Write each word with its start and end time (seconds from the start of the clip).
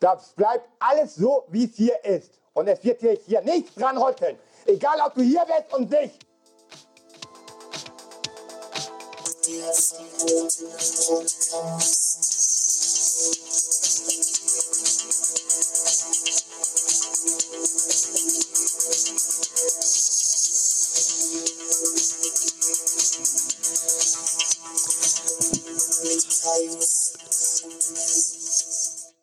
Das 0.00 0.32
bleibt 0.32 0.66
alles 0.78 1.14
so, 1.14 1.44
wie 1.48 1.66
es 1.66 1.76
hier 1.76 2.02
ist. 2.04 2.40
Und 2.54 2.68
es 2.68 2.82
wird 2.82 3.00
hier, 3.00 3.18
hier 3.26 3.42
nichts 3.42 3.74
dran 3.74 3.98
rütteln. 3.98 4.38
Egal, 4.64 4.98
ob 5.06 5.14
du 5.14 5.22
hier 5.22 5.44
bist 5.46 5.74
und 5.74 5.90
nicht. 5.90 6.26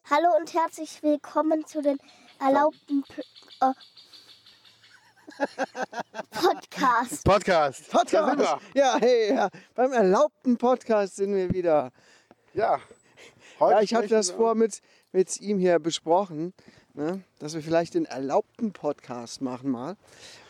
Hallo 0.10 0.30
und 0.40 0.54
herzlich 0.54 1.04
willkommen 1.04 1.66
zu 1.66 1.82
den 1.82 1.98
erlaubten 2.40 3.04
P 3.04 3.22
äh, 3.60 3.74
Podcast. 6.32 7.26
Podcast. 7.26 7.94
Da 7.94 8.00
sind 8.06 8.22
Podcast. 8.22 8.62
wir. 8.74 8.82
Ja, 8.82 8.98
hey, 9.02 9.34
ja. 9.34 9.50
beim 9.76 9.92
erlaubten 9.92 10.56
Podcast 10.56 11.18
sind 11.18 11.36
wir 11.36 11.52
wieder. 11.52 11.92
Ja. 12.54 12.80
Heute 13.60 13.74
Ja, 13.74 13.82
ich 13.82 13.90
sprechen 13.90 14.08
das 14.08 14.32
vor 14.32 14.56
mit, 14.56 14.82
mit 15.12 15.42
ihm 15.42 15.60
hier 15.60 15.78
besprochen, 15.80 16.54
ne, 16.98 17.22
dass 17.40 17.54
wir 17.54 17.62
vielleicht 17.62 17.94
den 17.94 18.04
erlaubten 18.06 18.74
Podcast 18.74 19.42
machen 19.42 19.72
mal. 19.72 19.96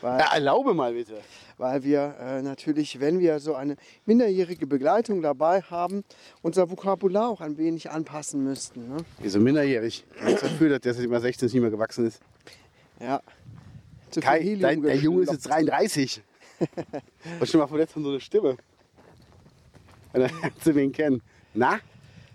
Weil, 0.02 0.20
Ja, 0.20 0.34
erlaube 0.34 0.74
mal 0.74 0.94
bitte. 0.94 1.20
weil 1.58 1.84
wir 1.84 2.16
äh, 2.20 2.42
natürlich, 2.42 3.00
wenn 3.00 3.20
wir 3.20 3.40
so 3.40 3.54
eine 3.54 3.76
minderjährige 4.06 4.66
Begleitung 4.66 5.22
dabei 5.22 5.62
haben, 5.62 6.04
unser 6.42 6.70
Vokabular 6.72 7.30
auch 7.30 7.42
ein 7.42 7.58
wenig 7.58 7.92
anpassen 7.92 8.44
müssten. 8.44 8.88
Ne? 8.88 8.98
Wieso 9.20 9.40
minderjährig? 9.40 10.06
Ich 10.28 10.36
dafür, 10.36 10.80
dass 10.80 10.96
der 10.96 11.06
immer 11.06 11.20
16 11.20 11.48
nicht 11.48 11.62
mehr 11.62 11.70
gewachsen 11.70 12.08
ist. 12.08 12.20
Ja. 13.00 13.22
Zu 14.10 14.22
viel 14.22 14.30
Kai, 14.30 14.40
Helium 14.40 14.62
dein, 14.62 14.82
der 14.82 14.96
Junge 14.96 15.24
ist 15.24 15.32
jetzt 15.32 15.50
33. 15.50 16.22
Was 17.40 17.50
schon 17.52 17.60
mal 17.60 17.68
verletzt 17.68 17.94
von 17.94 18.04
so 18.04 18.10
einer 18.10 18.20
Stimme. 18.20 18.58
Wenn 20.14 20.22
er 20.24 20.30
zu 20.64 20.74
wen 20.74 20.92
kennen. 20.92 21.22
Na? 21.54 21.80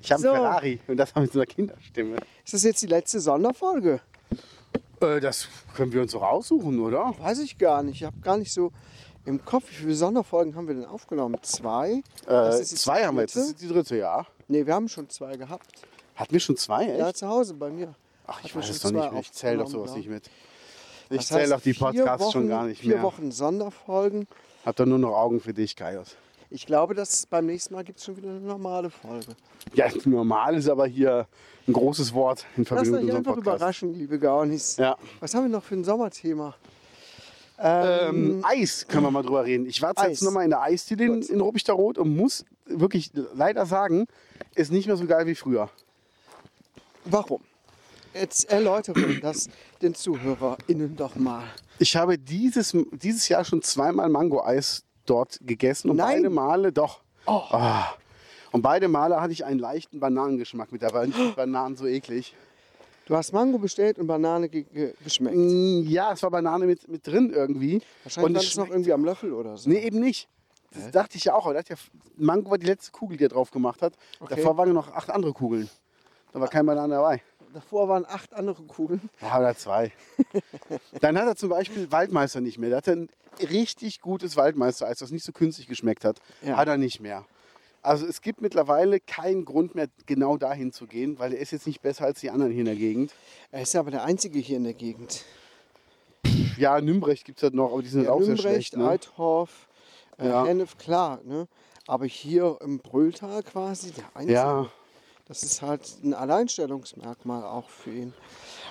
Ich 0.02 0.10
habe 0.10 0.20
So. 0.22 0.28
einen 0.32 0.42
Ferrari 0.42 0.80
und 0.88 0.96
das 0.96 1.10
haben 1.10 1.16
wir 1.16 1.22
mit 1.22 1.32
so 1.32 1.38
einer 1.38 1.46
Kinderstimme. 1.46 2.16
Ist 2.44 2.54
das 2.54 2.64
jetzt 2.64 2.82
die 2.82 2.86
letzte 2.86 3.20
Sonderfolge? 3.20 4.00
Äh, 5.00 5.20
das 5.20 5.48
können 5.74 5.92
wir 5.92 6.02
uns 6.02 6.12
doch 6.12 6.22
aussuchen, 6.22 6.80
oder? 6.80 7.14
Weiß 7.20 7.38
ich 7.38 7.56
gar 7.56 7.82
nicht. 7.82 7.96
Ich 8.00 8.04
habe 8.04 8.18
gar 8.20 8.36
nicht 8.36 8.52
so 8.52 8.72
im 9.24 9.44
Kopf, 9.44 9.70
wie 9.70 9.74
viele 9.74 9.94
Sonderfolgen 9.94 10.56
haben 10.56 10.66
wir 10.66 10.74
denn 10.74 10.84
aufgenommen? 10.84 11.36
Zwei? 11.42 12.02
Äh, 12.26 12.50
zwei 12.62 13.00
die 13.00 13.06
haben 13.06 13.16
wir 13.16 13.22
jetzt. 13.22 13.36
Das 13.36 13.46
ist 13.46 13.62
die 13.62 13.68
dritte, 13.68 13.96
ja. 13.96 14.26
Nee, 14.48 14.66
wir 14.66 14.74
haben 14.74 14.88
schon 14.88 15.08
zwei 15.08 15.36
gehabt. 15.36 15.66
Hatten 16.16 16.32
wir 16.32 16.40
schon 16.40 16.56
zwei, 16.56 16.86
echt? 16.86 16.98
Ja, 16.98 17.14
zu 17.14 17.28
Hause 17.28 17.54
bei 17.54 17.70
mir. 17.70 17.94
Ach, 18.26 18.40
ich 18.44 18.54
weiß 18.54 18.68
es 18.68 18.80
doch 18.80 18.90
nicht 18.90 19.12
mehr. 19.12 19.20
Ich 19.20 19.32
zähle 19.32 19.58
doch 19.58 19.68
sowas 19.68 19.92
ja. 19.92 19.98
nicht 19.98 20.08
mit. 20.08 20.30
Ich 21.10 21.18
Das 21.18 21.28
zähle 21.28 21.40
heißt, 21.42 21.52
doch 21.52 21.60
die 21.60 21.74
vier 21.74 21.86
Podcasts 21.86 22.26
Wochen, 22.26 22.32
schon 22.32 22.48
gar 22.48 22.64
nicht 22.66 22.80
vier 22.80 22.94
mehr. 22.94 23.02
Wochen 23.02 23.30
Sonderfolgen. 23.30 24.26
Hab 24.64 24.76
doch 24.76 24.86
nur 24.86 24.98
noch 24.98 25.14
Augen 25.14 25.40
für 25.40 25.54
dich, 25.54 25.76
Kaios. 25.76 26.16
Ich 26.52 26.66
glaube, 26.66 26.94
dass 26.94 27.24
beim 27.24 27.46
nächsten 27.46 27.72
Mal 27.72 27.82
gibt 27.82 27.98
es 27.98 28.04
schon 28.04 28.14
wieder 28.18 28.28
eine 28.28 28.40
normale 28.40 28.90
Folge. 28.90 29.34
Ja, 29.72 29.86
normal 30.04 30.54
ist 30.56 30.68
aber 30.68 30.86
hier 30.86 31.26
ein 31.66 31.72
großes 31.72 32.12
Wort 32.12 32.44
in 32.58 32.66
Verbindung 32.66 32.96
euch 32.96 33.00
mit 33.00 33.14
unserem 33.14 33.18
einfach 33.18 33.34
Podcast. 33.36 33.56
überraschen, 33.56 33.94
liebe 33.94 34.18
Gaunis. 34.18 34.76
Ja. 34.76 34.98
Was 35.20 35.34
haben 35.34 35.44
wir 35.44 35.48
noch 35.48 35.64
für 35.64 35.76
ein 35.76 35.84
Sommerthema? 35.84 36.54
Ähm, 37.58 38.44
Eis 38.46 38.86
können 38.86 39.04
wir 39.04 39.10
mal 39.10 39.22
drüber 39.22 39.44
reden. 39.44 39.64
Ich 39.64 39.80
war 39.80 39.94
jetzt, 40.06 40.22
nochmal 40.22 40.44
in 40.44 40.50
der 40.50 40.60
Eisdiele 40.60 41.06
in, 41.06 41.22
in 41.22 41.40
Ruppichter 41.40 41.72
Rot 41.72 41.96
und 41.96 42.14
muss 42.14 42.44
wirklich 42.66 43.12
leider 43.34 43.64
sagen, 43.64 44.06
ist 44.54 44.72
nicht 44.72 44.86
mehr 44.86 44.96
so 44.96 45.06
geil 45.06 45.26
wie 45.26 45.34
früher. 45.34 45.70
Warum? 47.06 47.40
Jetzt 48.12 48.50
erläutere 48.50 49.20
das 49.20 49.48
den 49.80 49.94
ZuhörerInnen 49.94 50.96
doch 50.96 51.16
mal. 51.16 51.44
Ich 51.78 51.96
habe 51.96 52.18
dieses, 52.18 52.76
dieses 52.92 53.28
Jahr 53.28 53.42
schon 53.44 53.62
zweimal 53.62 54.10
Mango-Eis 54.10 54.84
dort 55.06 55.38
gegessen 55.42 55.90
und 55.90 55.96
Nein. 55.96 56.16
beide 56.22 56.30
Male 56.30 56.72
doch. 56.72 57.00
Ah. 57.26 57.92
Und 58.50 58.62
beide 58.62 58.88
Male 58.88 59.20
hatte 59.20 59.32
ich 59.32 59.44
einen 59.44 59.58
leichten 59.58 60.00
Bananengeschmack 60.00 60.72
mit 60.72 60.82
dabei. 60.82 61.06
Nicht 61.06 61.36
Bananen 61.36 61.76
so 61.76 61.86
eklig. 61.86 62.34
Du 63.06 63.16
hast 63.16 63.32
Mango 63.32 63.58
bestellt 63.58 63.98
und 63.98 64.06
Banane 64.06 64.48
ge 64.48 64.62
ge 64.62 64.94
geschmeckt. 65.02 65.36
Mm, 65.36 65.82
Ja, 65.88 66.12
es 66.12 66.22
war 66.22 66.30
Banane 66.30 66.66
mit, 66.66 66.86
mit 66.88 67.06
drin 67.06 67.30
irgendwie. 67.34 67.82
Wahrscheinlich 68.04 68.26
und 68.28 68.34
war 68.34 68.42
es 68.42 68.48
das 68.48 68.56
noch 68.56 68.68
irgendwie 68.68 68.92
am 68.92 69.04
Löffel 69.04 69.32
oder 69.32 69.56
so. 69.56 69.68
Nee, 69.68 69.80
eben 69.80 70.00
nicht. 70.00 70.28
Das 70.70 70.90
dachte 70.90 71.18
ich 71.18 71.24
ja 71.24 71.34
auch. 71.34 71.44
aber 71.46 71.54
dachte 71.54 71.74
ja, 71.74 71.78
Mango 72.16 72.50
war 72.50 72.58
die 72.58 72.66
letzte 72.66 72.92
Kugel, 72.92 73.16
die 73.16 73.24
er 73.24 73.28
drauf 73.28 73.50
gemacht 73.50 73.82
hat. 73.82 73.94
Okay. 74.20 74.36
Davor 74.36 74.56
waren 74.56 74.72
noch 74.72 74.92
acht 74.94 75.10
andere 75.10 75.32
Kugeln. 75.32 75.68
Da 76.32 76.40
war 76.40 76.48
kein 76.48 76.64
Banane 76.64 76.94
dabei. 76.94 77.22
Davor 77.52 77.88
waren 77.88 78.04
acht 78.06 78.32
andere 78.34 78.62
Kugeln. 78.62 79.10
Ja, 79.20 79.38
oder 79.38 79.54
zwei. 79.56 79.92
Dann 81.00 81.18
hat 81.18 81.26
er 81.26 81.36
zum 81.36 81.50
Beispiel 81.50 81.90
Waldmeister 81.92 82.40
nicht 82.40 82.58
mehr. 82.58 82.70
Der 82.70 82.78
hatte 82.78 82.92
ein 82.92 83.08
richtig 83.40 84.00
gutes 84.00 84.36
Waldmeister-Eis, 84.36 84.98
das 84.98 85.10
nicht 85.10 85.24
so 85.24 85.32
künstlich 85.32 85.66
geschmeckt 85.66 86.04
hat. 86.04 86.20
Ja. 86.42 86.56
Hat 86.56 86.68
er 86.68 86.76
nicht 86.78 87.00
mehr. 87.00 87.24
Also 87.82 88.06
es 88.06 88.20
gibt 88.20 88.40
mittlerweile 88.40 89.00
keinen 89.00 89.44
Grund 89.44 89.74
mehr, 89.74 89.88
genau 90.06 90.36
dahin 90.36 90.72
zu 90.72 90.86
gehen, 90.86 91.18
weil 91.18 91.32
er 91.32 91.40
ist 91.40 91.50
jetzt 91.50 91.66
nicht 91.66 91.82
besser 91.82 92.04
als 92.04 92.20
die 92.20 92.30
anderen 92.30 92.52
hier 92.52 92.60
in 92.60 92.66
der 92.66 92.76
Gegend. 92.76 93.12
Er 93.50 93.62
ist 93.62 93.74
ja 93.74 93.80
aber 93.80 93.90
der 93.90 94.04
Einzige 94.04 94.38
hier 94.38 94.56
in 94.56 94.64
der 94.64 94.74
Gegend. 94.74 95.24
Ja, 96.56 96.80
Nümbrecht 96.80 97.24
gibt 97.24 97.38
es 97.38 97.42
halt 97.42 97.54
noch, 97.54 97.72
aber 97.72 97.82
die 97.82 97.88
sind 97.88 98.04
Ja, 98.04 98.12
auch 98.12 98.20
sehr 98.20 98.34
Nümbrecht, 98.36 98.74
schlecht. 98.74 98.76
Ne? 98.76 98.98
Äh, 100.18 100.28
Ja. 100.28 100.46
Hennef, 100.46 100.78
klar. 100.78 101.20
Ne? 101.24 101.48
Aber 101.88 102.06
hier 102.06 102.58
im 102.62 102.78
Brülltal 102.78 103.42
quasi, 103.42 103.90
der 103.90 104.04
Einzige. 104.14 104.32
Ja, 104.34 104.70
Das 105.32 105.42
ist 105.42 105.62
halt 105.62 105.80
ein 106.04 106.12
Alleinstellungsmerkmal 106.12 107.42
auch 107.42 107.70
für 107.70 107.90
ihn. 107.90 108.12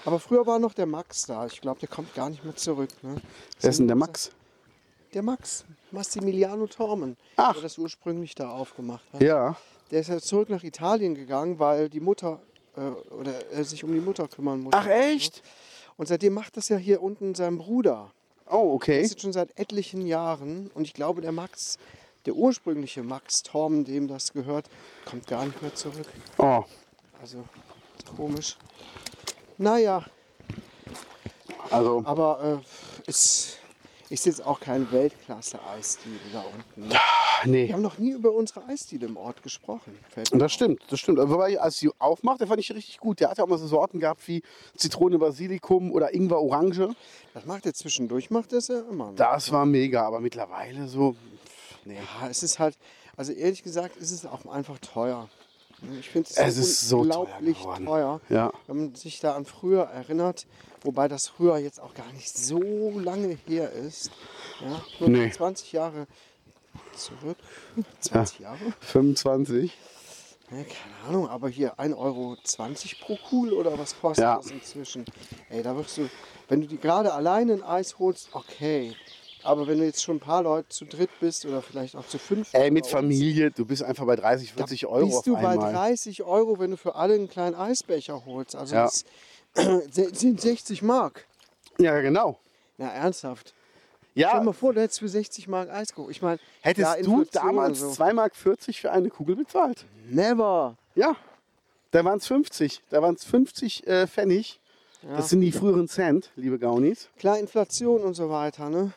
Aber 0.05 0.19
früher 0.19 0.45
war 0.45 0.59
noch 0.59 0.73
der 0.75 0.85
Max 0.85 1.23
da. 1.23 1.47
Ich 1.47 1.59
glaube, 1.59 1.79
der 1.79 1.89
kommt 1.89 2.13
gar 2.13 2.29
nicht 2.29 2.43
mehr 2.43 2.55
zurück. 2.55 2.89
Ne? 3.01 3.15
wer 3.59 3.69
ist 3.71 3.79
denn 3.79 3.87
der 3.87 3.95
Max? 3.95 4.29
Der 5.15 5.23
Max, 5.23 5.65
Massimiliano 5.89 6.67
Tormen, 6.67 7.17
Ach. 7.35 7.53
der 7.53 7.63
das 7.63 7.79
ursprünglich 7.79 8.35
da 8.35 8.51
aufgemacht 8.51 9.03
hat. 9.11 9.23
Ja. 9.23 9.55
Der 9.89 10.01
ist 10.01 10.07
ja 10.09 10.19
zurück 10.19 10.49
nach 10.49 10.63
Italien 10.63 11.15
gegangen, 11.15 11.57
weil 11.57 11.89
die 11.89 11.99
Mutter 11.99 12.39
äh, 12.77 12.81
oder 13.11 13.33
er 13.51 13.63
sich 13.63 13.83
um 13.83 13.91
die 13.91 13.99
Mutter 13.99 14.27
kümmern 14.27 14.61
musste. 14.61 14.77
Ach 14.77 14.85
echt? 14.87 15.41
Und 15.97 16.07
seitdem 16.07 16.33
macht 16.33 16.57
das 16.57 16.69
ja 16.69 16.77
hier 16.77 17.01
unten 17.01 17.33
sein 17.33 17.57
Bruder. 17.57 18.11
Oh, 18.45 18.67
Das 18.67 18.75
okay. 18.75 19.01
ist 19.01 19.09
jetzt 19.11 19.21
schon 19.23 19.33
seit 19.33 19.57
etlichen 19.57 20.05
Jahren. 20.05 20.69
Und 20.75 20.83
ich 20.83 20.93
glaube, 20.93 21.21
der 21.21 21.31
Max, 21.31 21.79
der 22.25 22.35
ursprüngliche 22.35 23.03
Max 23.03 23.43
Torm, 23.43 23.83
dem 23.83 24.07
das 24.07 24.33
gehört, 24.33 24.69
kommt 25.05 25.27
gar 25.27 25.45
nicht 25.45 25.61
mehr 25.61 25.73
zurück. 25.73 26.07
Oh, 26.37 26.63
Also 27.21 27.43
komisch. 28.15 28.57
Naja, 29.57 30.03
also 31.69 32.01
aber 32.05 32.61
äh, 32.61 33.09
ist, 33.09 33.57
ist 34.09 34.25
jetzt 34.25 34.45
auch 34.45 34.59
kein 34.59 34.91
Weltklasse-Eisdiele 34.91 36.19
da 36.33 36.41
unten. 36.41 36.87
Ne? 36.89 36.95
Wir 37.43 37.51
nee. 37.51 37.73
haben 37.73 37.81
noch 37.81 37.97
nie 37.97 38.11
über 38.11 38.31
unsere 38.33 38.65
Eisdiele 38.67 39.07
im 39.07 39.17
Ort 39.17 39.41
gesprochen. 39.41 39.97
Das 40.15 40.31
auf. 40.33 40.51
stimmt, 40.51 40.83
das 40.89 40.99
stimmt. 40.99 41.19
Aber 41.19 41.31
wobei, 41.35 41.59
als 41.59 41.77
sie 41.77 41.89
aufmacht, 41.97 42.41
der 42.41 42.47
fand 42.47 42.59
ich 42.59 42.71
richtig 42.71 42.99
gut. 42.99 43.19
Der 43.19 43.29
hat 43.29 43.37
ja 43.37 43.43
auch 43.43 43.47
mal 43.47 43.57
so 43.57 43.67
Sorten 43.67 43.99
gehabt 43.99 44.27
wie 44.27 44.43
Zitrone, 44.75 45.17
Basilikum 45.17 45.91
oder 45.91 46.13
Ingwer, 46.13 46.41
Orange. 46.41 46.89
Das 47.33 47.45
macht 47.45 47.65
er 47.65 47.73
zwischendurch, 47.73 48.29
macht 48.29 48.51
er 48.51 48.59
es 48.59 48.67
ja 48.67 48.81
immer. 48.81 49.07
Ne? 49.07 49.15
Das 49.15 49.51
war 49.51 49.65
mega, 49.65 50.05
aber 50.05 50.19
mittlerweile 50.19 50.87
so. 50.87 51.15
Ja, 51.85 52.27
es 52.29 52.43
ist 52.43 52.59
halt, 52.59 52.77
also 53.17 53.31
ehrlich 53.31 53.63
gesagt, 53.63 53.97
ist 53.97 54.11
es 54.11 54.25
auch 54.25 54.45
einfach 54.45 54.77
teuer. 54.79 55.29
Ich 55.99 56.09
finde 56.09 56.29
Es 56.35 56.57
ist 56.57 56.81
so 56.81 57.03
teuer 57.03 57.19
unglaublich 57.21 57.57
geworden. 57.59 57.85
teuer. 57.85 58.21
Ja. 58.29 58.51
Wenn 58.67 58.77
man 58.77 58.95
sich 58.95 59.19
da 59.19 59.35
an 59.35 59.45
früher 59.45 59.83
erinnert, 59.85 60.45
wobei 60.83 61.07
das 61.07 61.27
früher 61.27 61.57
jetzt 61.57 61.79
auch 61.79 61.95
gar 61.95 62.11
nicht 62.13 62.37
so 62.37 62.59
lange 62.99 63.37
her 63.47 63.71
ist. 63.71 64.11
Ja, 64.61 64.81
nur 64.99 65.09
Nee. 65.09 65.31
20 65.31 65.71
Jahre 65.71 66.05
zurück. 66.95 67.37
20 68.01 68.39
Jahre? 68.39 68.59
25. 68.81 69.75
Ja, 70.51 70.57
keine 70.57 71.07
Ahnung, 71.07 71.29
aber 71.29 71.49
hier 71.49 71.79
1,20 71.79 71.97
Euro 71.97 72.37
pro 73.05 73.15
Kugel 73.15 73.53
oder 73.53 73.79
was 73.79 73.99
kostet 73.99 74.23
Ja. 74.23 74.35
das 74.37 74.51
inzwischen? 74.51 75.05
Ey, 75.49 75.63
da 75.63 75.75
wirst 75.75 75.97
du, 75.97 76.09
wenn 76.49 76.61
du 76.61 76.67
die 76.67 76.77
gerade 76.77 77.13
alleine 77.13 77.53
ein 77.53 77.63
Eis 77.63 77.97
holst, 77.97 78.27
okay. 78.33 78.95
Aber 79.43 79.67
wenn 79.67 79.79
du 79.79 79.85
jetzt 79.85 80.03
schon 80.03 80.17
ein 80.17 80.19
paar 80.19 80.43
Leute 80.43 80.69
zu 80.69 80.85
dritt 80.85 81.09
bist 81.19 81.45
oder 81.45 81.61
vielleicht 81.61 81.95
auch 81.95 82.05
zu 82.07 82.17
fünf. 82.19 82.53
Ey, 82.53 82.71
mit 82.71 82.87
Familie, 82.87 83.51
du 83.51 83.65
bist 83.65 83.83
einfach 83.83 84.05
bei 84.05 84.15
30, 84.15 84.49
da 84.51 84.57
40 84.57 84.85
Euro 84.85 85.05
bist 85.07 85.27
du 85.27 85.33
bei 85.33 85.49
einmal. 85.49 85.73
30 85.73 86.23
Euro, 86.23 86.59
wenn 86.59 86.71
du 86.71 86.77
für 86.77 86.95
alle 86.95 87.15
einen 87.15 87.29
kleinen 87.29 87.55
Eisbecher 87.55 88.25
holst. 88.25 88.55
Also 88.55 88.75
Ja. 88.75 88.83
das 88.85 89.05
sind 90.13 90.39
60 90.41 90.81
Mark. 90.81 91.25
Ja, 91.77 91.99
genau. 92.01 92.39
Na, 92.77 92.89
ernsthaft. 92.89 93.53
Stell 94.11 94.23
dir 94.25 94.37
Ja, 94.37 94.43
mal 94.43 94.53
vor, 94.53 94.73
du 94.73 94.81
hättest 94.81 94.99
für 94.99 95.07
60 95.07 95.47
Mark 95.47 95.69
Eis 95.69 95.93
geholt. 95.93 96.11
Ich 96.11 96.21
meine, 96.21 96.39
hättest 96.61 96.97
ja, 96.97 97.01
du 97.01 97.23
damals 97.31 97.79
so. 97.79 97.87
2,40 97.87 98.13
Mark 98.13 98.35
für 98.35 98.91
eine 98.91 99.09
Kugel 99.09 99.35
bezahlt? 99.37 99.85
Never. 100.09 100.75
Ja, 100.95 101.15
da 101.91 102.03
waren 102.03 102.17
es 102.17 102.27
50. 102.27 102.81
Da 102.89 103.01
waren 103.01 103.15
es 103.15 103.23
50 103.23 103.87
äh, 103.87 104.07
Pfennig. 104.07 104.59
Das 105.03 105.29
sind 105.29 105.41
die 105.41 105.51
früheren 105.51 105.87
Cent, 105.87 106.29
liebe 106.35 106.59
Gaunis. 106.59 107.09
Klar, 107.17 107.39
Inflation 107.39 108.03
und 108.03 108.13
so 108.13 108.29
weiter, 108.29 108.69
ne? 108.69 108.91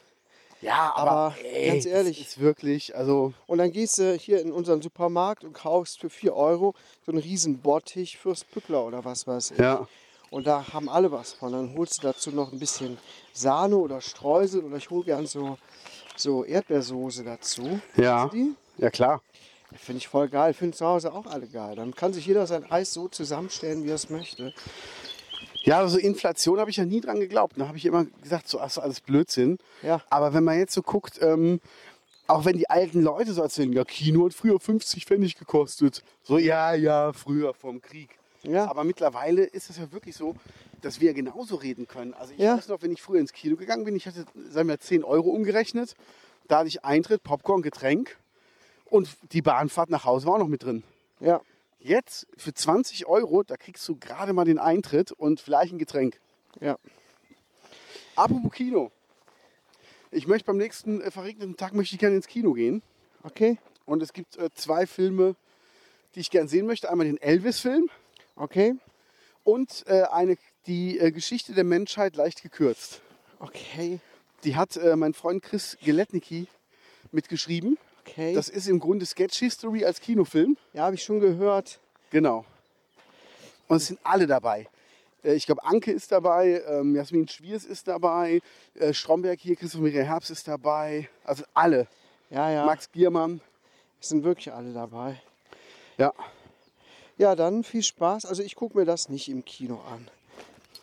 Ja, 0.65 0.93
aber 0.97 1.35
ganz 1.69 1.87
ehrlich. 1.87 2.21
Ist 2.21 2.41
wirklich, 2.41 2.97
also 2.97 3.33
Und 3.47 3.59
dann 3.59 3.71
gehst 3.71 3.99
du 3.99 4.15
hier 4.15 4.41
in 4.41 4.51
unseren 4.51 4.81
Supermarkt 4.83 5.45
und 5.45 5.53
kaufst 5.53 6.01
für 6.01 6.11
4 6.11 6.35
Euro 6.35 6.75
so 7.05 7.13
einen 7.13 7.21
riesen 7.21 7.59
Bottich 7.59 8.17
fürs 8.19 8.45
Pückler 8.45 8.85
oder 8.85 9.05
was 9.05 9.27
weiß 9.27 9.53
ich. 9.53 9.59
ja. 9.59 9.87
Und 10.31 10.49
da 10.49 10.73
haben 10.73 10.89
alle 10.89 11.13
was 11.13 11.33
von. 11.33 11.53
Dann 11.53 11.77
holst 11.77 11.99
du 11.99 12.09
dazu 12.09 12.33
noch 12.33 12.53
ein 12.53 12.59
bisschen 12.59 12.99
Sahne 13.33 13.77
oder 13.77 14.01
Streusel 14.01 14.65
oder 14.65 14.79
ich 14.79 14.91
hole 14.91 15.05
gern 15.05 15.27
so, 15.29 15.59
so 16.17 16.45
Erdbeersoße 16.45 17.23
dazu. 17.23 17.81
Ja. 17.97 18.29
Die? 18.33 18.53
Ja, 18.79 18.91
klar. 18.91 19.23
Finde 19.77 19.99
ich 19.99 20.09
voll 20.09 20.29
geil. 20.29 20.53
Finden 20.53 20.75
zu 20.75 20.87
Hause 20.87 21.13
auch 21.13 21.27
alle 21.27 21.47
geil. 21.47 21.77
Dann 21.77 21.95
kann 21.95 22.13
sich 22.13 22.27
jeder 22.27 22.49
sein 22.49 22.69
Eis 22.69 22.93
so 22.93 23.07
zusammenstellen, 23.07 23.85
wie 23.85 23.91
er 23.91 23.95
es 23.95 24.11
möchte. 24.11 24.53
Ja, 25.65 25.79
also 25.79 25.99
Inflation 25.99 26.59
habe 26.61 26.71
ich 26.71 26.77
ja 26.77 26.85
nie 26.85 27.01
dran 27.01 27.21
geglaubt. 27.21 27.55
Da 27.59 27.67
habe 27.69 27.77
ich 27.79 27.87
immer 27.87 28.05
gesagt, 28.23 28.49
so, 28.49 28.61
ach, 28.61 28.71
so 28.71 28.81
alles 28.81 29.01
Blödsinn. 29.01 29.59
Ja. 29.83 30.03
Aber 30.11 30.35
wenn 30.35 30.45
man 30.45 30.59
jetzt 30.59 30.75
so 30.75 30.83
guckt, 30.83 31.19
ähm, 31.23 31.61
auch 32.27 32.45
wenn 32.45 32.57
die 32.57 32.69
alten 32.71 33.03
Leute 33.03 33.33
so 33.33 33.43
erzählen, 33.43 33.73
ja, 33.73 33.85
Kino 33.85 34.27
hat 34.27 34.35
früher 34.35 34.61
50 34.61 35.05
Pfennig 35.07 35.37
gekostet. 35.37 36.03
So, 36.23 36.39
ja, 36.39 36.75
ja, 36.75 37.13
früher 37.13 37.55
vom 37.55 37.81
Krieg. 37.81 38.11
Ja. 38.43 38.67
Aber 38.69 38.85
mittlerweile 38.85 39.45
ist 39.45 39.71
es 39.71 39.79
ja 39.79 39.91
wirklich 39.91 40.17
so, 40.17 40.35
dass 40.83 41.01
wir 41.01 41.15
genauso 41.15 41.57
reden 41.57 41.89
können. 41.89 42.13
Also 42.15 42.35
ich 42.35 42.39
Ja. 42.41 42.57
weiß 42.59 42.69
noch, 42.69 42.83
wenn 42.83 42.93
ich 42.93 43.01
früher 43.01 43.21
ins 43.21 43.33
Kino 43.33 43.57
gegangen 43.57 43.85
bin, 43.85 43.97
ich 43.97 44.07
hatte, 44.07 44.27
sagen 44.51 44.69
wir, 44.69 44.79
10 44.79 45.03
Euro 45.03 45.31
umgerechnet. 45.31 45.95
Da 46.47 46.59
hatte 46.59 46.69
ich 46.69 46.85
Eintritt, 46.85 47.23
Popcorn, 47.23 47.63
Getränk 47.63 48.19
und 48.85 49.09
die 49.33 49.41
Bahnfahrt 49.41 49.89
nach 49.89 50.05
Hause 50.05 50.27
war 50.27 50.35
auch 50.35 50.39
noch 50.39 50.49
mit 50.49 50.63
drin. 50.63 50.83
Ja. 51.21 51.41
Jetzt 51.85 52.27
für 52.39 52.55
20 52.55 53.05
Euro, 53.05 53.43
da 53.43 53.59
kriegst 53.59 53.87
du 53.87 53.97
gerade 53.97 54.33
mal 54.33 54.47
den 54.47 54.59
Eintritt 54.59 55.13
und 55.13 55.39
vielleicht 55.39 55.75
ein 55.75 55.79
Getränk. 55.79 56.19
Ja. 56.59 56.79
Apropos 58.17 58.51
Kino. 58.53 58.91
Ich 60.11 60.27
möchte 60.27 60.47
beim 60.47 60.57
nächsten 60.57 61.03
äh, 61.03 61.11
verregneten 61.11 61.59
Tag 61.59 61.75
möchte 61.75 61.95
ich 61.95 62.01
gerne 62.01 62.17
ins 62.17 62.27
Kino 62.27 62.55
gehen. 62.55 62.81
Okay. 63.23 63.59
Und 63.85 64.03
es 64.03 64.15
gibt 64.15 64.39
äh, 64.39 64.49
zwei 64.55 64.87
Filme, 64.87 65.37
die 66.15 66.21
ich 66.21 66.31
gerne 66.31 66.49
sehen 66.49 66.65
möchte. 66.65 66.89
Einmal 66.91 67.07
den 67.07 67.19
Elvis-Film 67.21 67.91
Okay. 68.37 68.77
und 69.43 69.85
äh, 69.87 70.05
eine, 70.05 70.39
die 70.67 70.99
äh, 70.99 71.11
Geschichte 71.11 71.53
der 71.53 71.65
Menschheit 71.65 72.17
leicht 72.17 72.43
gekürzt. 72.43 73.03
Okay. 73.41 74.01
Die 74.45 74.57
hat 74.57 74.79
äh, 74.79 74.97
mein 74.97 75.13
Freund 75.13 75.43
Chris 75.43 75.77
Geletnicki 75.83 76.47
mitgeschrieben. 77.13 77.77
Okay. 78.07 78.35
Das 78.35 78.49
ist 78.49 78.69
im 78.69 78.79
Grunde 78.79 79.07
Sketch 79.07 79.39
History 79.39 79.85
als 79.85 80.01
Kinofilm. 80.01 80.57
ja, 80.73 80.85
habe 80.85 80.95
ich 80.95 81.03
schon 81.03 81.21
gehört. 81.21 81.81
Genau. 82.11 82.45
Und 83.67 83.79
es 83.79 83.87
sind 83.87 83.99
alle 84.03 84.27
dabei. 84.27 84.69
Äh, 85.25 85.35
Ich 85.35 85.47
glaube, 85.47 85.65
Anke 85.65 85.91
ist 85.91 86.13
dabei, 86.13 86.63
ähm, 86.69 86.95
Jasmin 86.95 87.27
Schwiers 87.29 87.65
ist 87.65 87.89
dabei, 87.89 88.41
äh, 88.75 88.93
Stromberg 88.93 89.41
hier, 89.41 89.57
Christoph 89.57 89.81
Maria 89.81 90.03
Herbst 90.03 90.31
ist 90.31 90.47
dabei. 90.47 91.09
Also 91.25 91.45
alle. 91.55 91.87
Ja, 92.31 92.51
ja. 92.51 92.67
Max 92.67 92.91
Giermann. 92.93 93.41
Es 94.01 94.11
sind 94.11 94.23
wirklich 94.23 94.53
alle 94.53 94.73
dabei. 94.73 95.21
Ja. 95.97 96.13
Ja, 97.17 97.35
dann 97.35 97.65
viel 97.65 97.83
Spaß. 97.83 98.27
Also 98.27 98.43
ich 98.43 98.55
gucke 98.55 98.77
mir 98.77 98.85
das 98.85 99.09
nicht 99.09 99.29
im 99.29 99.45
Kino 99.45 99.81
an. 99.91 100.09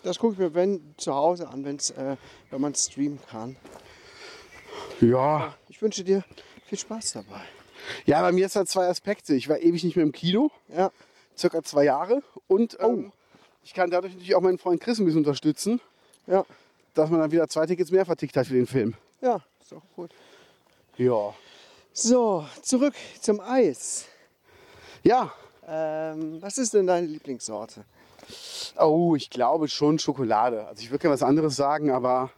Das 0.03 0.17
gucke 0.17 0.33
ich 0.33 0.39
mir 0.39 0.55
wenn, 0.55 0.95
zu 0.97 1.13
Hause 1.13 1.49
an, 1.49 1.63
wenn's, 1.65 1.91
äh, 1.91 2.15
wenn 2.49 2.61
man 2.61 2.73
streamen 2.73 3.19
kann. 3.29 3.57
Ja. 4.99 5.55
Ich 5.69 5.81
wünsche 5.81 6.03
dir 6.03 6.23
viel 6.71 6.79
Spaß 6.79 7.11
dabei. 7.13 7.41
Ja, 8.05 8.21
bei 8.21 8.31
mir 8.31 8.45
ist 8.45 8.55
halt 8.55 8.69
zwei 8.69 8.87
Aspekte. 8.87 9.35
Ich 9.35 9.49
war 9.49 9.59
ewig 9.59 9.83
nicht 9.83 9.97
mehr 9.97 10.05
im 10.05 10.13
Kino, 10.13 10.51
Ja, 10.69 10.89
circa 11.37 11.61
zwei 11.63 11.83
Jahre. 11.83 12.23
Und 12.47 12.77
ähm, 12.79 13.11
ich 13.61 13.73
kann 13.73 13.89
dadurch 13.89 14.13
natürlich 14.13 14.35
auch 14.35 14.41
meinen 14.41 14.57
Freund 14.57 14.79
Chris 14.79 14.97
ein 14.97 15.05
bisschen 15.05 15.19
unterstützen, 15.19 15.81
ja, 16.27 16.45
dass 16.93 17.09
man 17.09 17.19
dann 17.19 17.31
wieder 17.31 17.49
zwei 17.49 17.65
Tickets 17.65 17.91
mehr 17.91 18.05
vertickt 18.05 18.37
hat 18.37 18.47
für 18.47 18.53
den 18.53 18.67
Film. 18.67 18.93
ja, 19.19 19.41
ist 19.61 19.73
auch 19.73 19.81
gut. 19.97 20.11
Ja. 20.95 21.33
So, 21.91 22.45
zurück 22.61 22.93
zum 23.19 23.41
Eis. 23.41 24.05
Ja. 25.03 25.33
Ähm, 25.67 26.41
was 26.41 26.57
ist 26.57 26.73
denn 26.73 26.87
deine 26.87 27.07
Lieblingssorte? 27.07 27.83
Oh, 28.79 29.15
ich 29.17 29.29
glaube 29.29 29.67
schon 29.67 29.99
Schokolade. 29.99 30.67
Also 30.67 30.83
ich 30.83 30.89
würde 30.89 31.01
gerne 31.01 31.15
was 31.15 31.23
anderes 31.23 31.57
sagen, 31.57 31.91
aber 31.91 32.31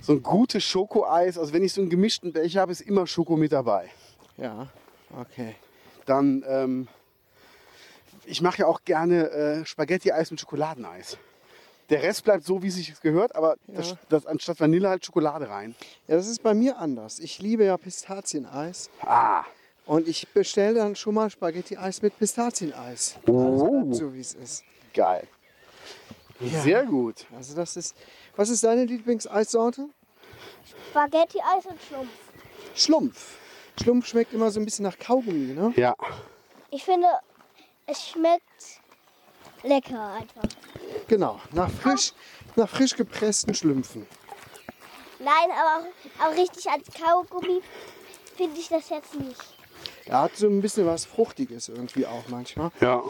so 0.00 0.12
ein 0.12 0.22
gutes 0.22 0.64
Schokoeis, 0.64 1.38
also 1.38 1.52
wenn 1.52 1.62
ich 1.62 1.72
so 1.72 1.80
einen 1.80 1.90
gemischten 1.90 2.32
Becher 2.32 2.60
habe, 2.60 2.72
ist 2.72 2.80
immer 2.80 3.06
Schoko 3.06 3.36
mit 3.36 3.52
dabei. 3.52 3.90
Ja, 4.36 4.68
okay. 5.18 5.54
Dann, 6.06 6.44
ähm, 6.48 6.88
ich 8.24 8.40
mache 8.40 8.58
ja 8.58 8.66
auch 8.66 8.80
gerne 8.84 9.28
äh, 9.30 9.66
Spaghetti-Eis 9.66 10.30
mit 10.30 10.40
Schokoladeneis. 10.40 11.18
Der 11.90 12.02
Rest 12.02 12.24
bleibt 12.24 12.44
so, 12.44 12.62
wie 12.62 12.70
sich 12.70 12.90
es 12.90 13.00
gehört, 13.00 13.34
aber 13.34 13.56
das, 13.66 13.90
Ja. 13.90 13.98
das, 14.10 14.26
anstatt 14.26 14.60
Vanille 14.60 14.88
halt 14.88 15.04
Schokolade 15.06 15.48
rein. 15.48 15.74
Ja, 16.06 16.16
das 16.16 16.28
ist 16.28 16.42
bei 16.42 16.52
mir 16.52 16.78
anders. 16.78 17.18
Ich 17.18 17.38
liebe 17.38 17.64
ja 17.64 17.76
Pistazieneis. 17.78 18.90
Ah. 19.00 19.44
Und 19.86 20.06
ich 20.06 20.28
bestelle 20.28 20.74
dann 20.74 20.96
schon 20.96 21.14
mal 21.14 21.30
Spaghetti-Eis 21.30 22.02
mit 22.02 22.18
Pistazieneis. 22.18 23.16
Oh. 23.26 23.90
So 23.92 24.12
wie 24.12 24.20
es 24.20 24.34
ist. 24.34 24.64
Geil. 24.92 25.26
Ja. 26.40 26.60
Sehr 26.60 26.84
gut. 26.84 27.26
Also 27.34 27.56
das 27.56 27.76
ist. 27.76 27.96
Was 28.38 28.50
ist 28.50 28.62
deine 28.62 28.84
Lieblingseissorte? 28.84 29.88
Spaghetti-Eis 30.90 31.66
und 31.66 31.80
Schlumpf. 31.82 32.10
Schlumpf. 32.76 33.36
Schlumpf 33.82 34.06
schmeckt 34.06 34.32
immer 34.32 34.52
so 34.52 34.60
ein 34.60 34.64
bisschen 34.64 34.84
nach 34.84 34.96
Kaugummi, 34.96 35.54
ne? 35.54 35.72
Ja. 35.74 35.96
Ich 36.70 36.84
finde, 36.84 37.08
es 37.86 38.10
schmeckt 38.10 38.80
lecker 39.64 40.12
einfach. 40.12 40.56
Genau. 41.08 41.40
Nach 41.50 41.68
frisch, 41.68 42.12
nach 42.54 42.68
frisch 42.68 42.94
gepressten 42.94 43.54
Schlümpfen. 43.54 44.06
Nein, 45.18 45.50
aber 45.50 45.88
auch, 45.88 46.28
auch 46.28 46.36
richtig 46.36 46.70
als 46.70 46.86
Kaugummi 46.94 47.60
finde 48.36 48.60
ich 48.60 48.68
das 48.68 48.88
jetzt 48.90 49.16
nicht. 49.16 49.42
Er 50.04 50.20
hat 50.20 50.36
so 50.36 50.46
ein 50.46 50.60
bisschen 50.60 50.86
was 50.86 51.06
Fruchtiges 51.06 51.70
irgendwie 51.70 52.06
auch 52.06 52.28
manchmal. 52.28 52.70
Ja. 52.80 53.02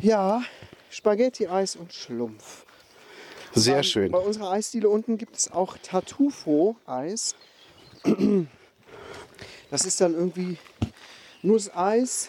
Ja, 0.00 0.42
Spaghetti-Eis 0.88 1.76
und 1.76 1.92
Schlumpf. 1.92 2.65
Sehr 3.56 3.76
Bei- 3.76 3.82
schön. 3.82 4.12
Bei 4.12 4.18
unserer 4.18 4.50
Eisdiele 4.50 4.88
unten 4.88 5.16
gibt 5.18 5.36
es 5.36 5.50
auch 5.50 5.76
Tartufo-Eis. 5.78 7.34
Das 9.70 9.84
ist 9.84 10.00
dann 10.00 10.14
irgendwie 10.14 10.58
Nusseis 11.42 12.28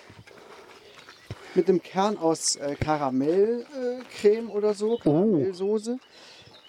mit 1.54 1.68
einem 1.70 1.82
Kern 1.82 2.18
aus 2.18 2.56
äh, 2.56 2.76
Karamellcreme 2.76 4.50
oder 4.50 4.74
so, 4.74 4.98
Karamellsoße. 4.98 5.98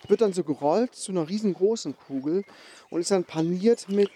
Wird 0.08 0.20
dann 0.22 0.32
so 0.32 0.42
gerollt 0.44 0.94
zu 0.94 1.12
einer 1.12 1.28
riesengroßen 1.28 1.96
Kugel 2.06 2.44
und 2.90 3.00
ist 3.00 3.10
dann 3.10 3.24
paniert 3.24 3.88
mit 3.88 4.10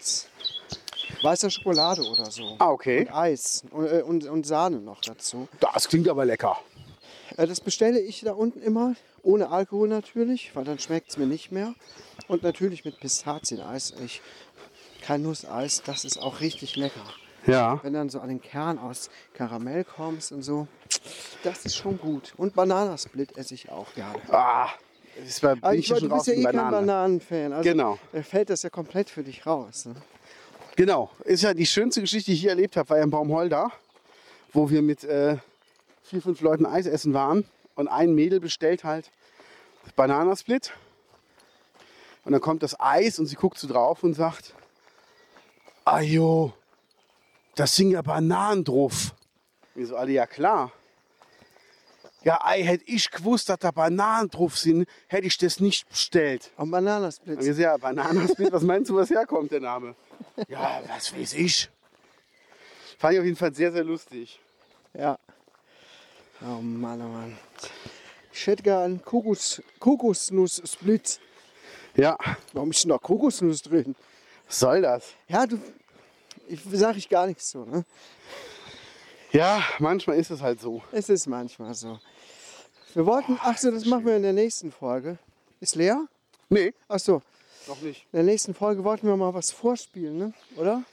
weißer 1.21 1.49
Schokolade 1.51 2.01
oder 2.03 2.29
so. 2.31 2.55
Ah, 2.59 2.69
okay. 2.71 3.01
Und 3.01 3.13
Eis 3.15 3.63
und, 3.71 3.85
äh, 3.85 4.01
und, 4.01 4.25
und 4.25 4.45
Sahne 4.45 4.79
noch 4.79 5.01
dazu. 5.01 5.47
Das 5.59 5.87
klingt 5.87 6.07
aber 6.09 6.25
lecker. 6.25 6.57
Äh, 7.37 7.47
Das 7.47 7.61
bestelle 7.61 7.99
ich 7.99 8.21
da 8.21 8.33
unten 8.33 8.61
immer, 8.61 8.95
ohne 9.23 9.49
Alkohol 9.49 9.87
natürlich, 9.87 10.55
weil 10.55 10.65
dann 10.65 10.79
schmeckt 10.79 11.09
es 11.09 11.17
mir 11.17 11.25
nicht 11.25 11.51
mehr. 11.51 11.73
Und 12.27 12.43
natürlich 12.43 12.85
mit 12.85 12.99
Pistazieneis. 12.99 13.93
Ich, 14.03 14.21
kein 15.01 15.21
Nusseis, 15.23 15.81
das 15.85 16.05
ist 16.05 16.17
auch 16.17 16.39
richtig 16.41 16.75
lecker. 16.75 17.05
Ja. 17.47 17.79
Wenn 17.83 17.93
dann 17.93 18.09
so 18.09 18.19
an 18.19 18.29
den 18.29 18.41
Kern 18.41 18.77
aus 18.77 19.09
Karamell 19.33 19.83
kommst 19.83 20.31
und 20.31 20.43
so, 20.43 20.67
das 21.43 21.65
ist 21.65 21.75
schon 21.75 21.97
gut. 21.97 22.33
Und 22.37 22.53
Bananasplit 22.55 23.35
esse 23.37 23.53
ich 23.53 23.69
auch 23.69 23.93
gerne. 23.95 24.19
Ah. 24.29 24.69
Das 25.21 25.43
Aber 25.43 25.55
bin 25.57 25.73
ich, 25.73 25.79
ich 25.81 25.87
schon 25.99 26.09
du 26.09 26.15
bist 26.15 26.27
ja 26.27 26.33
eh 26.33 26.43
kein 26.43 26.55
Banane. 26.55 26.71
Bananenfan. 26.77 27.53
Also 27.53 27.69
Genau. 27.69 27.99
fällt 28.23 28.49
das 28.49 28.63
ja 28.63 28.69
komplett 28.69 29.09
für 29.09 29.23
dich 29.23 29.45
raus. 29.45 29.85
Ne? 29.85 29.95
Genau. 30.75 31.11
Ist 31.25 31.43
ja 31.43 31.53
die 31.53 31.65
schönste 31.67 32.01
Geschichte, 32.01 32.31
die 32.31 32.35
ich 32.35 32.41
hier 32.41 32.49
erlebt 32.51 32.77
habe, 32.77 32.89
war 32.89 32.97
ja 32.97 33.03
in 33.03 33.11
Baumholder, 33.11 33.71
wo 34.53 34.69
wir 34.69 34.81
mit 34.81 35.03
äh, 35.03 35.37
vier, 36.01 36.21
fünf 36.21 36.41
Leuten 36.41 36.65
Eis 36.65 36.87
essen 36.87 37.13
waren. 37.13 37.45
Und 37.75 37.87
ein 37.87 38.13
Mädel 38.13 38.39
bestellt 38.39 38.83
halt 38.83 39.11
Bananasplit. 39.95 40.73
Und 42.25 42.31
dann 42.31 42.41
kommt 42.41 42.63
das 42.63 42.79
Eis 42.79 43.19
und 43.19 43.25
sie 43.25 43.35
guckt 43.35 43.57
so 43.57 43.67
drauf 43.67 44.03
und 44.03 44.13
sagt, 44.13 44.53
Ajo, 45.85 46.53
das 47.55 47.75
sind 47.75 47.91
ja 47.91 48.01
Bananen 48.01 48.63
drauf. 48.63 49.13
Wir 49.75 49.87
so 49.87 49.95
alle, 49.95 50.11
ja 50.11 50.25
klar. 50.25 50.71
Ja, 52.23 52.39
ei, 52.41 52.63
hätte 52.63 52.85
ich 52.87 53.11
gewusst, 53.11 53.49
dass 53.49 53.59
da 53.59 53.71
Bananen 53.71 54.29
drauf 54.29 54.57
sind, 54.57 54.87
hätte 55.07 55.27
ich 55.27 55.37
das 55.37 55.59
nicht 55.59 55.89
bestellt. 55.89 56.51
Und 56.55 56.71
Bananasplit. 56.71 57.37
Wir 57.37 57.53
sind 57.53 57.63
ja 57.63 57.75
Bananasplit, 57.75 58.51
was 58.51 58.63
meinst 58.63 58.89
du, 58.89 58.95
was 58.95 59.09
herkommt, 59.09 59.51
der 59.51 59.59
Name? 59.59 59.95
Ja, 60.47 60.81
was 60.87 61.13
weiß 61.13 61.33
ich. 61.33 61.69
Fand 62.97 63.13
ich 63.13 63.19
auf 63.19 63.25
jeden 63.25 63.35
Fall 63.35 63.53
sehr, 63.53 63.71
sehr 63.73 63.83
lustig. 63.83 64.39
Ja. 64.93 65.19
Oh 66.41 66.61
Mann, 66.61 67.01
oh 67.01 67.07
Mann. 67.07 67.37
Ich 68.31 68.47
hätte 68.47 68.63
gern 68.63 69.03
Kokos, 69.03 69.61
Kokosnuss-Split. 69.79 71.19
Ja, 71.95 72.17
Warum 72.53 72.71
ist 72.71 72.83
denn 72.83 72.89
da 72.89 72.97
Kokosnuss 72.97 73.61
drin? 73.61 73.95
was 74.47 74.59
soll 74.59 74.81
das? 74.81 75.05
Ja, 75.27 75.45
du, 75.45 75.59
ich 76.47 76.59
sage 76.71 76.97
ich 76.97 77.07
gar 77.09 77.27
nichts 77.27 77.51
so. 77.51 77.65
Ne? 77.65 77.85
Ja, 79.31 79.63
manchmal 79.79 80.17
ist 80.17 80.29
es 80.31 80.41
halt 80.41 80.59
so. 80.61 80.81
Es 80.91 81.09
ist 81.09 81.27
manchmal 81.27 81.73
so. 81.73 81.99
Wir 82.93 83.05
wollten, 83.05 83.39
ach 83.41 83.57
so, 83.57 83.71
das 83.71 83.85
machen 83.85 84.05
wir 84.05 84.15
in 84.15 84.21
der 84.23 84.33
nächsten 84.33 84.71
Folge. 84.71 85.17
Ist 85.59 85.75
leer? 85.75 86.05
Nee, 86.49 86.73
Ach 86.87 86.99
so, 86.99 87.21
noch 87.67 87.81
nicht. 87.81 88.03
in 88.11 88.17
der 88.17 88.23
nächsten 88.23 88.53
Folge 88.53 88.83
wollten 88.83 89.07
wir 89.07 89.15
mal 89.17 89.33
was 89.33 89.49
vorspielen, 89.51 90.17
ne? 90.17 90.33
oder? 90.57 90.83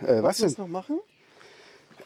Äh, 0.00 0.22
was 0.22 0.22
Wollten 0.22 0.22
wir 0.22 0.46
das 0.46 0.54
denn? 0.54 0.64
noch 0.64 0.68
machen? 0.68 1.00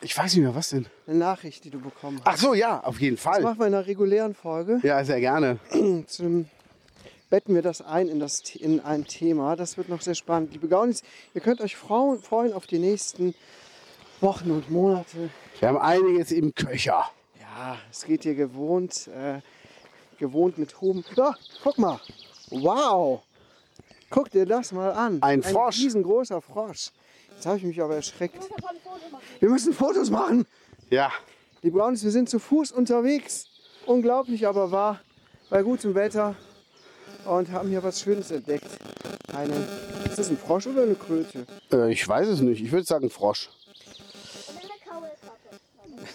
Ich 0.04 0.18
weiß 0.18 0.34
nicht 0.34 0.42
mehr, 0.42 0.54
was 0.54 0.70
denn? 0.70 0.86
Eine 1.06 1.18
Nachricht, 1.18 1.64
die 1.64 1.70
du 1.70 1.80
bekommen 1.80 2.20
hast. 2.24 2.26
Ach 2.26 2.36
so, 2.36 2.54
ja, 2.54 2.80
auf 2.82 3.00
jeden 3.00 3.14
Das 3.16 3.22
Fall. 3.24 3.40
machen 3.42 3.60
wir 3.60 3.66
in 3.68 3.74
einer 3.74 3.86
regulären 3.86 4.34
Folge. 4.34 4.80
Ja, 4.82 5.04
sehr 5.04 5.20
gerne. 5.20 5.58
Zum, 6.08 6.46
betten 7.30 7.54
wir 7.54 7.62
das 7.62 7.82
ein 7.82 8.08
in, 8.08 8.18
das, 8.18 8.40
in 8.56 8.80
ein 8.80 9.04
Thema. 9.06 9.54
Das 9.54 9.76
wird 9.76 9.88
noch 9.88 10.00
sehr 10.00 10.16
spannend. 10.16 10.52
Liebe 10.52 10.66
Gaunis, 10.66 11.02
ihr 11.34 11.40
könnt 11.40 11.60
euch 11.60 11.76
frauen, 11.76 12.18
freuen 12.20 12.52
auf 12.52 12.66
die 12.66 12.80
nächsten 12.80 13.34
Wochen 14.20 14.50
und 14.50 14.70
Monate. 14.70 15.30
Wir 15.60 15.68
haben 15.68 15.78
einiges 15.78 16.32
im 16.32 16.52
Köcher. 16.52 17.08
Ja, 17.40 17.76
es 17.90 18.04
geht 18.04 18.24
hier 18.24 18.34
gewohnt, 18.34 19.06
äh, 19.08 19.40
gewohnt 20.18 20.58
mit 20.58 20.80
Huben. 20.80 21.04
Ja, 21.16 21.36
guck 21.62 21.78
mal. 21.78 22.00
Wow. 22.50 23.22
Guck 24.12 24.30
dir 24.30 24.46
das 24.46 24.70
mal 24.70 24.92
an. 24.92 25.20
Ein 25.22 25.42
Frosch. 25.42 25.78
Ein 25.78 25.84
riesengroßer 25.84 26.40
Frosch. 26.40 26.90
Jetzt 27.34 27.46
habe 27.46 27.56
ich 27.56 27.64
mich 27.64 27.82
aber 27.82 27.96
erschreckt. 27.96 28.38
Wir 29.40 29.48
müssen 29.48 29.72
Fotos 29.72 30.10
machen. 30.10 30.46
Ja, 30.90 31.10
Liebe 31.64 31.78
Brownies, 31.78 32.02
wir 32.02 32.10
sind 32.10 32.28
zu 32.28 32.40
Fuß 32.40 32.72
unterwegs. 32.72 33.46
Unglaublich, 33.86 34.48
aber 34.48 34.72
wahr. 34.72 34.98
Bei 35.48 35.62
gutem 35.62 35.94
Wetter. 35.94 36.34
Und 37.24 37.52
haben 37.52 37.68
hier 37.68 37.84
was 37.84 38.00
Schönes 38.00 38.32
entdeckt. 38.32 38.66
Eine, 39.32 39.54
ist 40.04 40.18
das 40.18 40.28
ein 40.28 40.36
Frosch 40.36 40.66
oder 40.66 40.82
eine 40.82 40.96
Kröte? 40.96 41.46
äh, 41.72 41.92
ich 41.92 42.06
weiß 42.06 42.26
es 42.26 42.40
nicht. 42.40 42.60
Ich 42.60 42.72
würde 42.72 42.84
sagen 42.84 43.10
Frosch. 43.10 43.48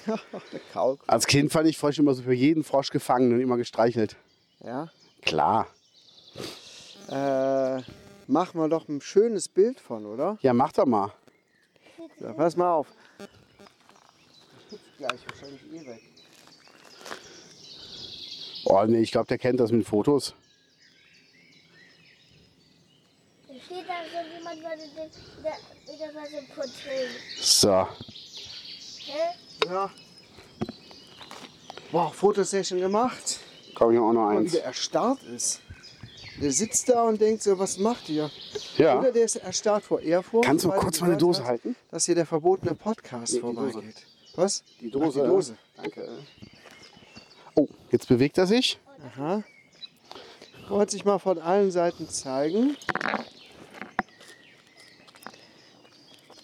Als 1.07 1.27
Kind 1.27 1.53
fand 1.53 1.69
ich 1.69 1.77
Frosch 1.77 1.97
immer 1.97 2.13
so 2.13 2.23
für 2.23 2.33
jeden 2.33 2.65
Frosch 2.65 2.89
gefangen 2.89 3.31
und 3.33 3.39
immer 3.39 3.55
gestreichelt. 3.55 4.17
Ja. 4.65 4.89
Klar. 5.21 5.67
Äh, 7.09 7.81
machen 8.27 8.59
wir 8.59 8.67
doch 8.67 8.87
ein 8.89 9.01
schönes 9.01 9.47
Bild 9.47 9.79
von, 9.79 10.05
oder? 10.05 10.37
Ja, 10.41 10.53
mach 10.53 10.73
doch 10.73 10.85
mal. 10.85 11.13
Ja, 12.19 12.33
pass 12.33 12.57
mal 12.57 12.71
auf. 12.73 12.87
Gleich 14.97 15.19
wahrscheinlich 15.29 15.61
eh 15.73 15.85
weg. 15.87 16.01
Oh 18.65 18.83
nee, 18.85 18.99
ich 19.01 19.11
glaube, 19.11 19.27
der 19.27 19.37
kennt 19.37 19.59
das 19.59 19.71
mit 19.71 19.87
Fotos. 19.87 20.33
Da 23.47 23.53
steht 23.53 23.87
da 23.87 23.93
so 24.11 24.35
jemand, 24.37 24.57
wieder, 24.59 24.73
wieder 25.85 26.13
mal 26.13 26.27
so 26.29 26.37
ein 26.37 26.47
Porträt. 26.53 27.07
So. 27.39 27.87
Hä? 29.05 29.69
Ja. 29.69 29.89
Wow, 31.91 32.13
Fotosession 32.13 32.79
gemacht. 32.81 33.39
Komm 33.75 33.93
ich 33.93 33.99
auch 33.99 34.11
noch 34.11 34.25
Mal 34.25 34.37
eins. 34.39 34.51
wieder 34.51 34.63
erstarrt 34.63 35.23
ist. 35.23 35.61
Der 36.41 36.51
sitzt 36.51 36.87
da 36.89 37.03
und 37.03 37.19
denkt 37.19 37.41
so, 37.41 37.57
was 37.57 37.77
macht 37.79 38.09
ihr? 38.09 38.29
Ja. 38.77 38.99
Oder 38.99 39.11
der 39.11 39.25
ist 39.25 39.37
erstarrt 39.37 39.83
vor 39.83 39.99
Ehrfurcht. 40.01 40.45
Kannst 40.45 40.65
du 40.65 40.69
kurz 40.71 41.01
meine 41.01 41.17
Dose 41.17 41.41
hat, 41.41 41.49
halten? 41.49 41.75
Dass 41.89 42.05
hier 42.05 42.15
der 42.15 42.25
verbotene 42.27 42.75
Podcast 42.75 43.33
Nee, 43.33 43.39
Dose. 43.39 43.71
vorbeigeht. 43.71 43.95
Was? 44.35 44.63
Die 44.79 44.91
Ach, 44.95 45.11
die 45.11 45.19
Dose. 45.19 45.57
Danke. 45.75 46.07
Oh, 47.55 47.67
jetzt 47.91 48.07
bewegt 48.07 48.37
er 48.37 48.45
sich. 48.45 48.79
Aha. 49.15 49.43
Wollte 50.69 50.91
sich 50.91 51.05
mal 51.05 51.17
von 51.17 51.39
allen 51.39 51.71
Seiten 51.71 52.07
zeigen. 52.07 52.77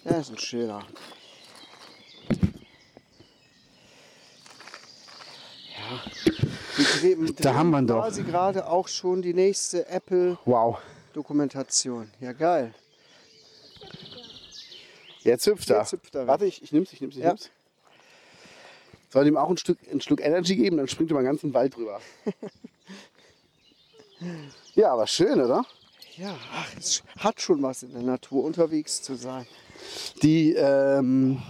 Ja, 0.05 0.12
ist 0.19 0.31
ein 0.31 0.38
schöner. 0.39 0.83
Ja. 5.77 6.52
Wir 7.01 7.15
drehen, 7.15 7.35
Da 7.39 7.53
haben 7.55 7.69
wir 7.71 7.79
ihn 7.79 7.87
doch. 7.87 8.01
quasi 8.01 8.23
gerade 8.23 8.67
auch 8.67 8.87
schon 8.87 9.21
die 9.21 9.33
nächste 9.33 9.79
Wow. 10.45 10.77
Apple-Dokumentation. 10.77 12.11
Ja, 12.19 12.33
geil. 12.33 12.73
Jetzt 15.21 15.47
hüpft 15.47 15.69
er. 15.69 15.79
Jetzt 15.79 15.93
hüpft 15.93 16.15
er. 16.15 16.27
Warte, 16.27 16.45
ich, 16.45 16.61
ich 16.63 16.71
nimm's, 16.71 16.91
ich 16.93 17.01
nimm's, 17.01 17.15
ich 17.15 17.21
Ja. 17.23 17.29
nimm's. 17.29 17.49
Soll 19.09 19.27
ihm 19.27 19.37
auch 19.37 19.49
ein 19.49 19.57
Stück, 19.57 19.77
ein 19.91 20.01
Stück 20.01 20.21
Energy 20.21 20.55
geben, 20.55 20.77
dann 20.77 20.87
springt 20.87 21.11
er 21.11 21.15
mal 21.15 21.23
ganz 21.23 21.43
im 21.43 21.53
Wald 21.53 21.75
drüber. 21.75 22.01
ja, 24.75 24.91
aber 24.91 25.05
schön, 25.07 25.39
oder? 25.39 25.63
Ja, 26.17 26.35
ach, 26.53 26.67
es 26.77 27.03
hat 27.19 27.39
schon 27.41 27.61
was 27.61 27.83
in 27.83 27.93
der 27.93 28.01
Natur, 28.03 28.43
unterwegs 28.43 29.01
zu 29.01 29.15
sein. 29.15 29.45
Die, 30.21 30.53
ähm, 30.53 31.41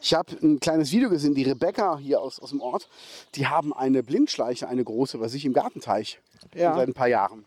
ich 0.00 0.14
habe 0.14 0.36
ein 0.42 0.60
kleines 0.60 0.92
Video 0.92 1.10
gesehen, 1.10 1.34
die 1.34 1.42
Rebecca 1.42 1.98
hier 1.98 2.20
aus, 2.20 2.38
aus 2.40 2.50
dem 2.50 2.60
Ort, 2.60 2.88
die 3.34 3.46
haben 3.46 3.72
eine 3.72 4.02
Blindschleiche, 4.02 4.68
eine 4.68 4.84
große, 4.84 5.18
bei 5.18 5.28
sich 5.28 5.44
im 5.44 5.52
Gartenteich. 5.52 6.20
Ja. 6.54 6.74
Seit 6.74 6.88
ein 6.88 6.94
paar 6.94 7.08
Jahren. 7.08 7.44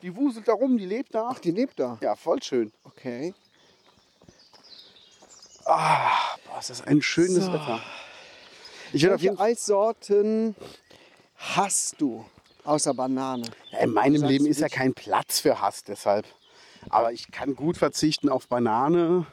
Die 0.00 0.16
wuselt 0.16 0.48
da 0.48 0.52
rum, 0.52 0.78
die 0.78 0.86
lebt 0.86 1.14
da. 1.14 1.30
Ach, 1.32 1.38
die 1.38 1.50
lebt 1.50 1.78
da. 1.78 1.98
Ja, 2.00 2.16
voll 2.16 2.42
schön. 2.42 2.72
Okay. 2.84 3.34
Boah, 5.64 6.58
ist 6.58 6.70
das 6.70 6.82
ein 6.82 7.02
schönes 7.02 7.44
So. 7.44 7.52
Wetter. 7.52 7.80
Ich 8.92 9.02
werde 9.02 9.14
auf 9.14 9.22
jeden 9.22 9.38
Welche 9.38 9.52
Eissorten 9.52 10.56
hast 11.36 12.00
du 12.00 12.24
außer 12.64 12.94
Banane? 12.94 13.44
Ja, 13.70 13.78
in 13.78 13.92
meinem 13.92 14.22
Leben 14.22 14.46
ist 14.46 14.60
ja 14.60 14.68
kein 14.68 14.92
Platz 14.92 15.40
für 15.40 15.60
Hass, 15.60 15.84
deshalb. 15.84 16.26
Aber 16.90 17.12
ich 17.12 17.30
kann 17.30 17.54
gut 17.54 17.76
verzichten 17.76 18.28
auf 18.28 18.48
Banane. 18.48 19.26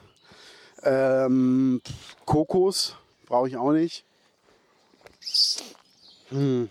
Ähm, 0.83 1.81
Kokos 2.25 2.95
brauche 3.25 3.47
ich 3.47 3.57
auch 3.57 3.71
nicht. 3.71 4.05
Hm. 6.29 6.69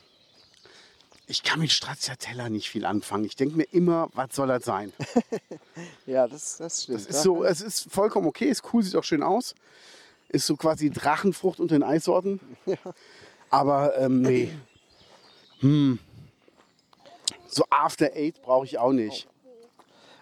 Ich 1.31 1.43
kann 1.43 1.61
mit 1.61 1.71
Stracciatella 1.71 2.49
nicht 2.49 2.71
viel 2.71 2.87
anfangen. 2.87 3.25
Ich 3.25 3.37
denke 3.37 3.57
mir 3.57 3.65
immer, 3.71 4.09
was 4.15 4.35
soll 4.35 4.49
das 4.49 4.65
sein? 4.65 4.93
Ja, 6.07 6.27
das, 6.27 6.57
das 6.57 6.85
stimmt. 6.85 7.01
Das 7.01 7.07
ist 7.07 7.23
so, 7.23 7.45
es 7.45 7.61
ist 7.61 7.93
vollkommen 7.93 8.27
okay, 8.27 8.47
ist 8.47 8.63
cool, 8.73 8.83
sieht 8.83 8.97
auch 8.97 9.05
schön 9.05 9.23
aus. 9.23 9.55
Ist 10.29 10.47
so 10.47 10.57
quasi 10.57 10.91
Drachenfrucht 10.91 11.61
unter 11.61 11.75
den 11.75 11.83
Eissorten. 11.83 12.41
Aber 13.51 13.97
ähm, 13.99 14.23
nee. 14.23 14.51
Hm. 15.61 15.99
So 17.47 17.65
After 17.69 18.11
Eight 18.15 18.41
brauche 18.43 18.65
ich 18.65 18.79
auch 18.79 18.93
nicht. 18.93 19.29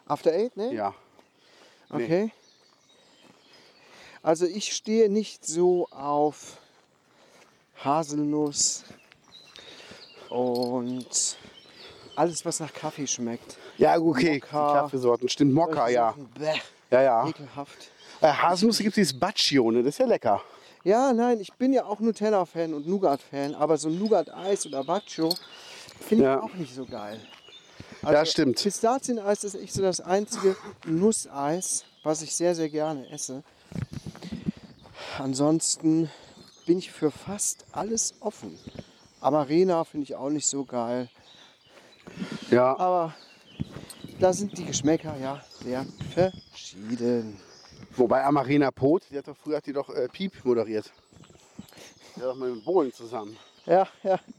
After 0.07 0.33
Eight, 0.33 0.57
ne? 0.57 0.75
Ja. 0.75 0.95
nee. 1.91 2.33
Also 4.27 4.45
ich 4.45 4.73
stehe 4.75 5.09
nicht 5.09 5.47
so 5.47 5.87
auf 5.93 6.59
Haselnuss 7.85 8.83
und 10.31 11.07
alles, 12.17 12.45
was 12.45 12.59
nach 12.59 12.73
Kaffee 12.75 13.07
schmeckt. 13.07 13.57
Ja, 13.79 13.97
okay, 13.97 14.01
Mokka. 14.03 14.33
die 14.33 14.41
Kaffeesorten. 14.81 15.29
Stimmt, 15.29 15.55
Mokka, 15.55 15.87
ja. 15.91 16.13
Bäh, 16.37 16.55
Ja, 16.91 17.03
ja. 17.03 17.29
ekelhaft. 17.29 17.89
Äh, 18.21 18.27
Haselnuss 18.33 18.79
gibt 18.79 18.89
es 18.89 18.95
dieses 18.97 19.21
Baccio, 19.21 19.71
ne? 19.71 19.85
Das 19.85 19.95
ist 19.95 19.99
ja 19.99 20.07
lecker. 20.07 20.43
Ja, 20.83 21.13
nein, 21.13 21.39
ich 21.39 21.53
bin 21.53 21.73
ja 21.73 21.85
auch 21.85 22.01
Nutella-Fan 22.01 22.75
und 22.75 22.89
Nougat-Fan, 22.89 23.55
aber 23.55 23.77
so 23.77 23.89
Nougat-Eis 23.91 24.67
oder 24.67 24.83
Baccio 24.83 25.29
finde 26.01 26.25
ich 26.25 26.29
Ja. 26.31 26.43
auch 26.43 26.55
nicht 26.55 26.75
so 26.75 26.85
geil. 26.85 27.21
Ja, 28.03 28.27
stimmt. 28.27 28.61
Pistazieneis 28.61 29.45
ist 29.45 29.55
echt 29.55 29.73
so 29.73 29.83
das 29.83 30.01
einzige 30.01 30.57
Nusseis, 30.85 31.85
was 32.03 32.23
ich 32.23 32.35
sehr, 32.35 32.57
sehr 32.57 32.69
gerne 32.69 33.09
esse. 33.11 33.45
Ansonsten 35.19 36.11
bin 36.67 36.79
ich 36.79 36.93
für 36.93 37.11
fast 37.11 37.65
alles 37.73 38.15
offen. 38.21 38.59
Amarena 39.21 39.85
finde 39.85 40.05
ich 40.05 40.15
auch 40.15 40.31
nicht 40.31 40.47
so 40.47 40.65
geil. 40.65 41.09
Ja. 42.51 42.79
Aber 42.79 43.15
da 44.21 44.33
sind 44.33 44.57
die 44.59 44.65
Geschmäcker 44.65 45.17
ja 45.19 45.43
sehr 45.63 45.87
verschieden. 46.13 47.41
Wobei 47.97 48.25
Amarena 48.25 48.71
Pot, 48.71 49.05
die 49.11 49.19
hat 49.19 49.29
doch 49.29 49.37
früher 49.37 49.57
hat 49.57 49.67
die 49.67 49.73
doch 49.73 49.89
äh, 49.89 50.09
Piep 50.09 50.45
moderiert. 50.45 50.93
Die 52.15 52.21
hat 52.21 52.29
doch 52.29 52.37
mal 52.37 52.51
mit 52.51 52.65
Bohlen 52.65 52.93
zusammen. 52.93 53.37
Ja, 53.65 53.89
ja. 54.03 54.21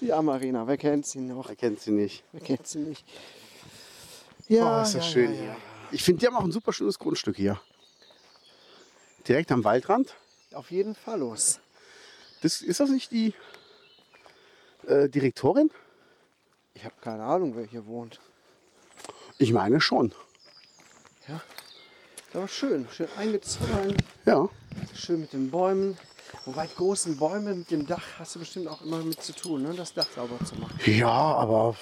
Die 0.00 0.12
Amarena, 0.12 0.66
wer 0.66 0.76
kennt 0.76 1.06
sie 1.06 1.20
noch? 1.20 1.48
Wer 1.48 1.56
kennt 1.56 1.80
sie 1.80 1.92
nicht? 1.92 2.24
Wer 2.32 2.40
kennt 2.40 2.66
sie 2.66 2.80
nicht? 2.80 3.04
Ja, 4.48 4.80
oh, 4.80 4.82
ist 4.82 4.96
das 4.96 5.06
ja, 5.06 5.10
schön 5.12 5.32
ja, 5.32 5.40
hier. 5.40 5.56
Ja. 5.92 5.94
Ich 5.94 6.02
finde, 6.02 6.20
die 6.20 6.26
haben 6.26 6.36
auch 6.36 6.44
ein 6.44 6.52
super 6.52 6.72
schönes 6.72 6.98
Grundstück 6.98 7.36
hier. 7.36 7.60
Direkt 9.28 9.52
am 9.52 9.62
Waldrand. 9.64 10.14
Auf 10.52 10.70
jeden 10.70 10.94
Fall 10.94 11.20
los. 11.20 11.60
Das, 12.42 12.60
ist 12.60 12.80
das 12.80 12.90
nicht 12.90 13.10
die 13.12 13.34
äh, 14.86 15.08
Direktorin? 15.08 15.70
Ich 16.74 16.84
habe 16.84 16.94
keine 17.00 17.22
Ahnung, 17.22 17.54
wer 17.56 17.64
hier 17.64 17.86
wohnt. 17.86 18.20
Ich 19.38 19.52
meine 19.52 19.80
schon. 19.80 20.12
Aber 22.34 22.48
schön, 22.48 22.88
schön 22.90 23.08
eingezogen, 23.18 23.94
Ja. 24.24 24.48
schön 24.94 25.20
mit 25.20 25.34
den 25.34 25.50
Bäumen. 25.50 25.98
Wobei 26.46 26.66
großen 26.66 27.18
Bäume 27.18 27.54
mit 27.54 27.70
dem 27.70 27.86
Dach 27.86 28.02
hast 28.18 28.34
du 28.34 28.38
bestimmt 28.38 28.68
auch 28.68 28.80
immer 28.80 28.98
mit 29.02 29.22
zu 29.22 29.34
tun, 29.34 29.62
ne? 29.62 29.74
das 29.74 29.92
Dach 29.92 30.06
sauber 30.14 30.42
zu 30.44 30.54
machen. 30.54 30.78
Ja, 30.86 31.10
aber 31.10 31.76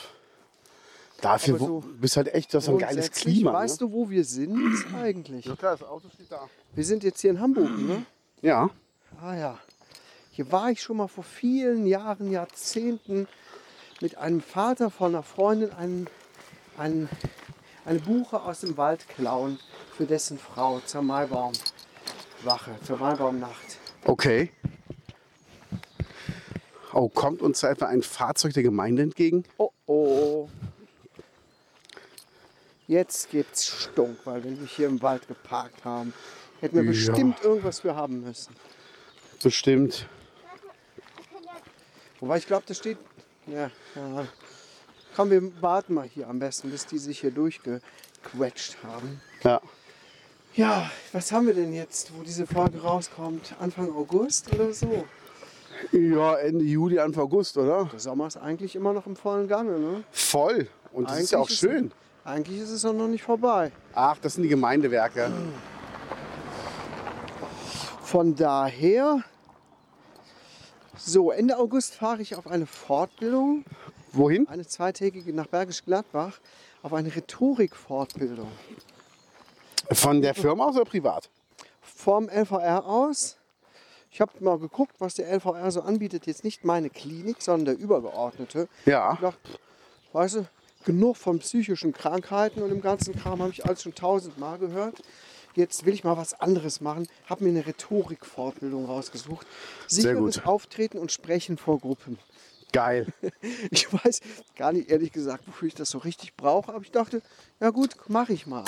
dafür 1.21 1.59
so 1.59 1.85
bist 2.01 2.17
halt 2.17 2.33
echt, 2.35 2.55
das 2.55 2.65
ist 2.65 2.71
ein 2.71 2.79
geiles 2.79 3.11
Klima. 3.11 3.53
Weißt 3.53 3.81
ne? 3.81 3.87
du, 3.87 3.93
wo 3.93 4.11
wir 4.11 4.25
sind 4.25 4.85
eigentlich? 4.95 5.45
Ja 5.45 5.57
klar, 5.57 5.77
das 5.77 5.89
Auto 5.89 6.09
steht 6.15 6.31
da. 6.31 6.49
Wir 6.75 6.85
sind 6.85 7.03
jetzt 7.05 7.21
hier 7.21 7.31
in 7.31 7.41
Hamburg, 7.41 7.71
ne? 7.79 8.05
Ja. 8.43 8.71
Ah 9.21 9.37
ja. 9.37 9.59
Hier 10.33 10.51
war 10.53 10.71
ich 10.71 10.81
schon 10.81 10.97
mal 10.97 11.09
vor 11.09 11.25
vielen 11.25 11.87
Jahren, 11.87 12.31
Jahrzehnten 12.31 13.27
mit 14.01 14.17
einem 14.17 14.41
Vater 14.41 14.91
von 14.91 15.15
einer 15.15 15.23
Freundin 15.23 15.73
einen, 15.73 16.07
einen, 16.79 17.09
eine 17.85 17.99
Buche 17.99 18.41
aus 18.43 18.61
dem 18.61 18.77
Wald 18.77 19.07
klauen 19.09 19.59
für 19.97 20.07
dessen 20.07 20.39
Frau 20.39 20.81
zur 20.81 21.03
Maibaumwache, 21.03 21.61
zur 22.85 22.97
Maibaumnacht. 22.99 23.79
Okay. 24.05 24.51
Oh, 26.93 27.09
kommt 27.09 27.43
uns 27.43 27.61
da 27.61 27.71
etwa 27.71 27.87
ein 27.87 28.03
Fahrzeug 28.03 28.55
der 28.55 28.63
Gemeinde 28.63 29.03
entgegen? 29.03 29.45
Oh 29.59 29.71
oh. 29.87 30.49
Jetzt 32.91 33.31
gibt's 33.31 33.69
Stunk, 33.85 34.19
weil 34.25 34.43
wir 34.43 34.51
nicht 34.51 34.75
hier 34.75 34.89
im 34.89 35.01
Wald 35.01 35.29
geparkt 35.29 35.85
haben. 35.85 36.13
Hätten 36.61 36.75
wir 36.75 36.83
Ja. 36.83 36.91
bestimmt 36.91 37.41
irgendwas 37.41 37.79
für 37.79 37.95
haben 37.95 38.23
müssen. 38.25 38.53
Bestimmt. 39.41 40.09
Wobei 42.19 42.39
ich 42.39 42.49
glaube, 42.49 42.65
das 42.67 42.79
steht. 42.79 42.99
Ja, 43.47 43.71
ja. 43.95 44.27
Komm, 45.15 45.31
wir 45.31 45.63
warten 45.63 45.95
mal 45.95 46.09
hier 46.13 46.27
am 46.27 46.41
besten, 46.41 46.69
bis 46.73 46.85
die 46.85 46.99
sich 46.99 47.21
hier 47.21 47.31
durchgequetscht 47.31 48.79
haben. 48.83 49.21
Ja. 49.45 49.61
Ja, 50.55 50.91
was 51.13 51.31
haben 51.31 51.47
wir 51.47 51.55
denn 51.55 51.73
jetzt, 51.73 52.11
wo 52.19 52.25
diese 52.25 52.45
Folge 52.45 52.83
rauskommt? 52.83 53.55
Anfang 53.61 53.95
August 53.95 54.53
oder 54.53 54.73
so? 54.73 55.05
Ja, 55.93 56.35
Ende 56.39 56.65
Juli, 56.65 56.99
Anfang 56.99 57.23
August, 57.23 57.57
oder? 57.57 57.85
Der 57.93 58.01
Sommer 58.01 58.27
ist 58.27 58.37
eigentlich 58.37 58.75
immer 58.75 58.93
noch 58.93 59.07
im 59.07 59.15
vollen 59.15 59.47
Gange, 59.47 59.79
ne? 59.79 60.03
Voll. 60.11 60.67
Und 60.93 61.09
das 61.09 61.21
ist 61.21 61.31
ja 61.31 61.39
auch 61.39 61.43
Eigentlich 61.47 61.59
schön. 61.61 61.93
Eigentlich 62.25 62.61
ist 62.61 62.71
es 62.71 62.85
auch 62.85 62.93
noch 62.93 63.09
nicht 63.09 63.23
vorbei. 63.23 63.73
Ach, 63.95 64.19
das 64.19 64.35
sind 64.35 64.43
die 64.43 64.49
Gemeindewerke. 64.49 65.33
Von 68.03 68.35
daher, 68.35 69.23
so 70.97 71.31
Ende 71.31 71.57
August 71.59 71.95
fahre 71.95 72.21
ich 72.21 72.35
auf 72.35 72.47
eine 72.47 72.67
Fortbildung, 72.67 73.65
Wohin? 74.13 74.49
eine 74.49 74.67
zweitägige 74.67 75.33
nach 75.33 75.47
Bergisch 75.47 75.85
Gladbach, 75.85 76.41
auf 76.83 76.93
eine 76.93 77.15
Rhetorik-Fortbildung. 77.15 78.51
Von 79.93 80.21
der 80.23 80.35
Firma 80.35 80.67
aus 80.67 80.77
oder 80.77 80.85
privat? 80.85 81.31
Vom 81.81 82.29
LVR 82.29 82.85
aus. 82.87 83.37
Ich 84.11 84.21
habe 84.21 84.33
mal 84.41 84.59
geguckt, 84.59 84.95
was 84.99 85.15
der 85.15 85.29
LVR 85.33 85.71
so 85.71 85.83
anbietet. 85.83 86.27
Jetzt 86.27 86.43
nicht 86.45 86.65
meine 86.65 86.91
Klinik, 86.91 87.41
sondern 87.41 87.77
der 87.77 87.85
übergeordnete. 87.85 88.69
Ja. 88.87 89.15
Ich 89.15 89.21
dachte, 89.21 89.39
weißt 90.13 90.35
du, 90.37 90.47
genug 90.85 91.17
von 91.17 91.39
psychischen 91.41 91.93
Krankheiten 91.93 92.63
und 92.63 92.71
dem 92.71 92.81
ganzen 92.81 93.15
Kram 93.15 93.41
habe 93.41 93.53
ich 93.53 93.65
alles 93.65 93.83
schon 93.83 93.95
tausendmal 93.95 94.59
gehört. 94.59 95.01
Jetzt 95.55 95.85
will 95.85 95.95
ich 95.95 96.05
mal 96.05 96.17
was 96.17 96.35
anderes 96.35 96.81
machen. 96.81 97.09
Habe 97.27 97.45
mir 97.45 97.51
eine 97.51 97.67
Rhetorik-Fortbildung 97.67 98.87
rausgesucht. 98.87 99.47
Sicheres. 99.89 100.45
Auftreten 100.45 100.99
und 100.99 101.11
Sprechen 101.13 101.59
vor 101.59 101.79
Gruppen. 101.81 102.19
Geil. 102.73 103.07
Ich 103.73 103.93
weiß 103.93 104.21
gar 104.57 104.73
nicht 104.73 104.91
ehrlich 104.91 105.13
gesagt, 105.13 105.47
wofür 105.47 105.69
ich 105.69 105.75
das 105.75 105.91
so 105.91 105.99
richtig 105.99 106.37
brauche, 106.37 106.73
aber 106.73 106.83
ich 106.85 106.91
dachte, 106.93 107.23
ja 107.61 107.71
gut, 107.71 107.97
mache 108.09 108.33
ich 108.33 108.47
mal. 108.47 108.65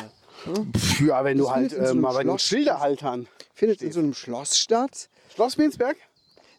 Pff, 0.76 1.00
Ja, 1.00 1.25
wenn 1.25 1.38
du 1.38 1.45
Das 1.45 1.52
halt 1.54 1.73
in 1.73 1.87
so 1.87 1.92
äh, 1.92 1.95
mal 1.95 2.12
bei 2.14 2.25
den 2.25 2.38
Schilderhaltern. 2.38 3.28
Findet 3.54 3.83
in 3.83 3.92
so 3.92 4.00
einem 4.00 4.14
Schloss 4.14 4.59
statt. 4.59 5.09
Schloss 5.35 5.57
Biensberg? 5.57 5.97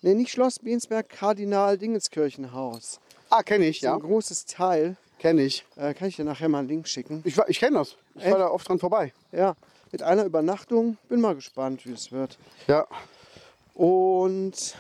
Ne, 0.02 0.16
nicht 0.16 0.32
Schloss 0.32 0.60
Bensberg, 0.60 1.10
Kardinal 1.10 1.78
Dingenskirchenhaus. 1.78 3.00
Ah, 3.30 3.44
kenne 3.44 3.66
ich, 3.68 3.80
So 3.82 3.88
ja. 3.88 3.94
ein 3.96 4.02
großes 4.02 4.46
Teil. 4.46 4.98
Kenne 5.24 5.44
ich. 5.44 5.66
Äh, 5.78 5.94
kann 5.94 6.10
ich 6.10 6.18
dir 6.18 6.26
nachher 6.26 6.50
mal 6.50 6.60
einen 6.60 6.68
Link 6.68 6.86
schicken. 6.86 7.22
Ich, 7.24 7.38
war- 7.38 7.48
ich 7.48 7.58
kenne 7.58 7.78
das. 7.78 7.96
Ich 8.16 8.24
Echt? 8.24 8.32
war 8.34 8.40
da 8.40 8.48
oft 8.50 8.68
dran 8.68 8.78
vorbei. 8.78 9.14
Ja, 9.32 9.56
mit 9.94 10.04
einer 10.04 10.26
Übernachtung. 10.26 10.98
Bin 11.08 11.22
mal 11.22 11.34
gespannt, 11.34 11.86
wie 11.86 11.94
es 11.94 12.12
wird. 12.12 12.38
Ja. 12.68 12.86
Und 13.74 14.76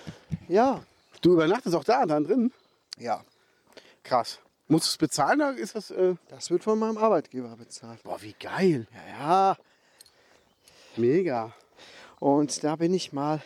ja, 0.49 0.83
Du 1.21 1.31
übernachtest 1.31 1.73
auch 1.77 1.85
da, 1.85 2.05
dann 2.05 2.25
drin? 2.25 2.51
ja, 2.97 3.23
Krass. 4.03 4.39
Musst 4.67 4.87
du 4.87 4.89
es 4.89 4.97
bezahlen 4.97 5.39
oder 5.39 5.55
ist 5.55 5.75
das. 5.75 5.91
Äh... 5.91 6.15
das 6.27 6.51
wird 6.51 6.61
von 6.65 6.77
meinem 6.77 6.97
Arbeitgeber 6.97 7.55
bezahlt. 7.55 8.03
Boah, 8.03 8.21
wie 8.21 8.35
geil. 8.37 8.85
Ja, 9.17 9.55
Mega. 10.97 11.53
und 12.19 12.61
da 12.65 12.75
bin 12.75 12.93
ich 12.93 13.13
mal 13.13 13.41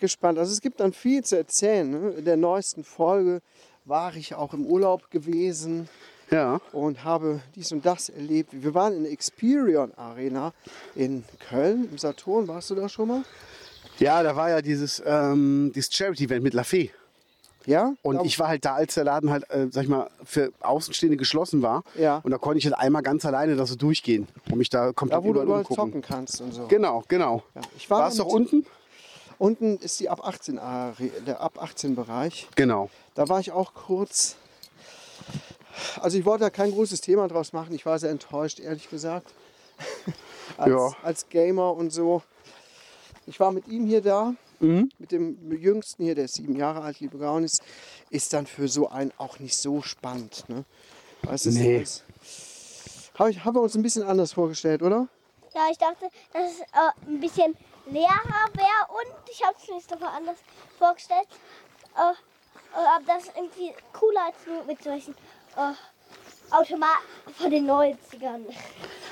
gespannt. 0.00 0.36
Also 0.40 0.52
es 0.52 0.60
gibt 0.60 0.80
dann 0.80 0.92
viel 0.92 1.22
zu 1.24 1.36
erzählen. 1.36 1.88
Ne? 1.88 2.10
In 2.10 2.24
der 2.24 2.36
neuesten 2.36 2.82
Folge 2.82 3.40
war 3.84 4.16
ich 4.16 4.34
auch 4.34 4.52
im 4.52 4.66
Urlaub 4.66 5.10
gewesen 5.12 5.88
Ja. 6.30 6.60
und 6.72 7.04
habe 7.04 7.40
dies 7.54 7.70
und 7.72 7.84
das 7.86 8.08
erlebt. 8.08 8.50
Wir 8.52 8.74
waren 8.74 8.94
in 8.94 9.02
der 9.04 9.12
Experion 9.12 9.92
Arena 9.96 10.52
in 10.94 11.24
Köln, 11.48 11.88
im 11.90 11.98
Saturn. 11.98 12.48
Warst 12.48 12.70
du 12.70 12.74
da 12.74 12.88
schon 12.88 13.08
mal? 13.08 13.22
Ja, 13.98 14.22
da 14.22 14.34
war 14.34 14.50
ja 14.50 14.60
dieses, 14.62 15.02
ähm, 15.06 15.70
dieses 15.74 15.92
Charity-Event 15.94 16.42
mit 16.42 16.54
Lafay. 16.54 16.90
Ja? 17.66 17.94
Und 18.02 18.24
ich 18.26 18.38
war 18.38 18.48
halt 18.48 18.64
da, 18.64 18.74
als 18.74 18.94
der 18.94 19.04
Laden 19.04 19.30
halt, 19.30 19.48
äh, 19.50 19.68
sag 19.70 19.84
ich 19.84 19.88
mal, 19.88 20.10
für 20.24 20.52
Außenstehende 20.60 21.16
geschlossen 21.16 21.62
war. 21.62 21.82
Ja. 21.96 22.20
Und 22.22 22.30
da 22.30 22.36
konnte 22.38 22.58
ich 22.58 22.64
halt 22.66 22.76
einmal 22.76 23.02
ganz 23.02 23.24
alleine 23.24 23.56
da 23.56 23.64
so 23.66 23.74
durchgehen 23.76 24.26
und 24.50 24.58
mich 24.58 24.68
da 24.68 24.92
komplett 24.92 25.20
da, 25.20 25.24
wo 25.24 25.32
du 25.32 25.40
überall 25.42 25.44
überall 25.46 25.60
umgucken. 25.60 25.76
zocken 25.76 26.02
kannst 26.02 26.40
und 26.42 26.52
so. 26.52 26.66
Genau, 26.66 27.04
genau. 27.08 27.42
Ja, 27.54 27.60
ich 27.76 27.88
war 27.88 28.00
Warst 28.00 28.18
du 28.18 28.24
mit- 28.24 28.32
unten? 28.32 28.66
Unten 29.38 29.78
ist 29.78 29.98
die 29.98 30.08
ab 30.10 30.26
18 30.26 30.58
Are- 30.58 30.94
der 31.26 31.40
ab 31.40 31.60
18 31.62 31.94
Bereich. 31.96 32.48
Genau. 32.54 32.90
Da 33.14 33.28
war 33.28 33.40
ich 33.40 33.50
auch 33.52 33.72
kurz. 33.74 34.36
Also 36.00 36.18
ich 36.18 36.24
wollte 36.24 36.44
da 36.44 36.50
kein 36.50 36.70
großes 36.72 37.00
Thema 37.00 37.28
draus 37.28 37.52
machen. 37.52 37.74
Ich 37.74 37.84
war 37.86 37.98
sehr 37.98 38.10
enttäuscht, 38.10 38.60
ehrlich 38.60 38.88
gesagt. 38.90 39.32
als, 40.56 40.70
Ja. 40.70 40.90
als 41.02 41.28
Gamer 41.28 41.72
und 41.74 41.90
so. 41.90 42.22
Ich 43.26 43.40
war 43.40 43.52
mit 43.52 43.66
ihm 43.68 43.86
hier 43.86 44.02
da, 44.02 44.34
Mhm. 44.60 44.90
mit 44.98 45.10
dem 45.12 45.50
Jüngsten 45.60 46.04
hier, 46.04 46.14
der 46.14 46.26
ist 46.26 46.34
sieben 46.34 46.54
Jahre 46.56 46.82
alt, 46.82 47.00
liebe 47.00 47.18
Gaunis, 47.18 47.60
ist 48.10 48.32
dann 48.32 48.46
für 48.46 48.68
so 48.68 48.88
einen 48.88 49.12
auch 49.18 49.38
nicht 49.40 49.56
so 49.58 49.82
spannend. 49.82 50.44
Ne? 50.48 50.64
Weißt 51.22 51.46
du, 51.46 51.48
es 51.50 51.54
Nee. 51.56 51.78
ist- 51.82 52.04
Habe 53.18 53.30
ich, 53.30 53.44
haben 53.44 53.54
wir 53.56 53.60
uns 53.62 53.74
ein 53.74 53.82
bisschen 53.82 54.02
anders 54.04 54.32
vorgestellt, 54.32 54.82
oder? 54.82 55.08
Ja, 55.54 55.68
ich 55.70 55.78
dachte, 55.78 56.08
dass 56.32 56.52
es 56.52 56.60
äh, 56.60 57.08
ein 57.08 57.20
bisschen 57.20 57.56
leerer 57.86 58.48
wäre 58.54 58.88
und 58.90 59.30
ich 59.30 59.42
habe 59.44 59.56
es 59.60 59.68
mir 59.68 59.80
doch 59.88 60.00
mal 60.00 60.16
anders 60.16 60.36
vorgestellt. 60.78 61.28
Äh, 61.96 62.10
äh, 62.10 62.86
aber 62.96 63.04
das 63.06 63.24
ist 63.24 63.32
irgendwie 63.36 63.72
cooler 63.92 64.26
als 64.26 64.36
nur 64.46 64.64
mit 64.64 64.82
solchen 64.82 65.14
äh, 65.56 66.54
Automaten 66.54 67.02
von 67.36 67.50
den 67.50 67.68
90ern. 67.68 68.40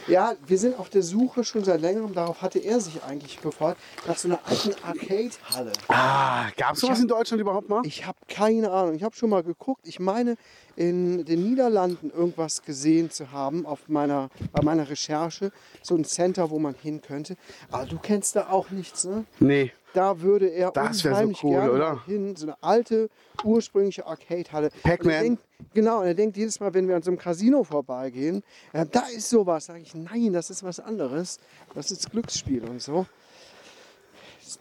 Ja, 0.09 0.35
wir 0.47 0.59
sind 0.59 0.79
auf 0.79 0.91
der 0.91 1.03
Suche 1.03 1.45
schon 1.45 1.63
seit 1.65 1.81
längerem, 1.81 2.13
darauf 2.13 2.43
hatte 2.43 2.59
er 2.59 2.81
sich 2.81 3.03
eigentlich 3.05 3.41
gefreut, 3.41 3.77
nach 4.07 4.17
so 4.17 4.29
einer 4.29 4.41
alten 4.45 4.75
Arcade-Halle. 4.85 5.73
Ah, 5.89 6.51
gab 6.57 6.75
es 6.75 6.81
sowas 6.81 6.97
hab- 6.99 7.03
in 7.03 7.09
Deutschland 7.09 7.41
überhaupt 7.41 7.69
mal? 7.69 7.83
Ich 7.87 8.05
habe 8.07 8.19
keine 8.29 8.71
Ahnung. 8.71 8.95
Ich 8.97 9.03
habe 9.05 9.15
schon 9.15 9.31
mal 9.31 9.43
geguckt. 9.45 9.87
Ich 9.87 10.01
meine, 10.01 10.37
in 10.75 11.25
den 11.25 11.49
Niederlanden 11.49 12.11
irgendwas 12.11 12.63
gesehen 12.63 13.11
zu 13.11 13.31
haben 13.31 13.65
auf 13.65 13.89
meiner, 13.89 14.29
bei 14.53 14.63
meiner 14.63 14.89
Recherche. 14.89 15.53
So 15.83 15.95
ein 15.95 16.05
Center, 16.05 16.51
wo 16.51 16.59
man 16.59 16.75
hin 16.75 17.01
könnte. 17.01 17.37
Aber 17.71 17.87
du 17.87 17.99
kennst 17.99 18.35
da 18.37 18.49
auch 18.51 18.71
nichts, 18.71 19.05
ne? 19.05 19.25
Nee. 19.39 19.73
Da 19.95 20.21
würde 20.21 20.47
er 20.49 20.71
Das 20.71 21.05
wär 21.05 21.11
so 21.13 21.17
unheimlich 21.17 21.45
cool, 21.45 21.51
gerne 21.51 21.73
oder? 21.73 22.05
hin. 22.07 22.35
So 22.37 22.47
eine 22.47 22.63
alte, 22.63 23.11
ursprüngliche 23.45 24.07
Arcade-Halle. 24.07 24.71
Pac-Man. 24.83 25.39
Genau, 25.75 26.01
und 26.01 26.07
er 26.07 26.15
denkt 26.15 26.37
jedes 26.37 26.59
Mal, 26.61 26.73
wenn 26.75 26.89
wir 26.89 26.97
an 26.97 27.03
so 27.03 27.11
einem 27.11 27.19
Casino 27.19 27.63
vorbeigehen, 27.63 28.43
ja, 28.73 28.85
da 28.85 29.05
ist 29.15 29.29
sowas. 29.29 29.67
Sage 29.67 29.81
ich, 29.81 29.95
nein, 29.95 30.33
das 30.33 30.51
ist 30.51 30.63
was 30.63 30.81
anderes. 30.81 31.39
Das 31.75 31.91
ist 31.91 32.11
Glücksspiel 32.11 32.65
und 32.65 32.81
so. 32.81 33.07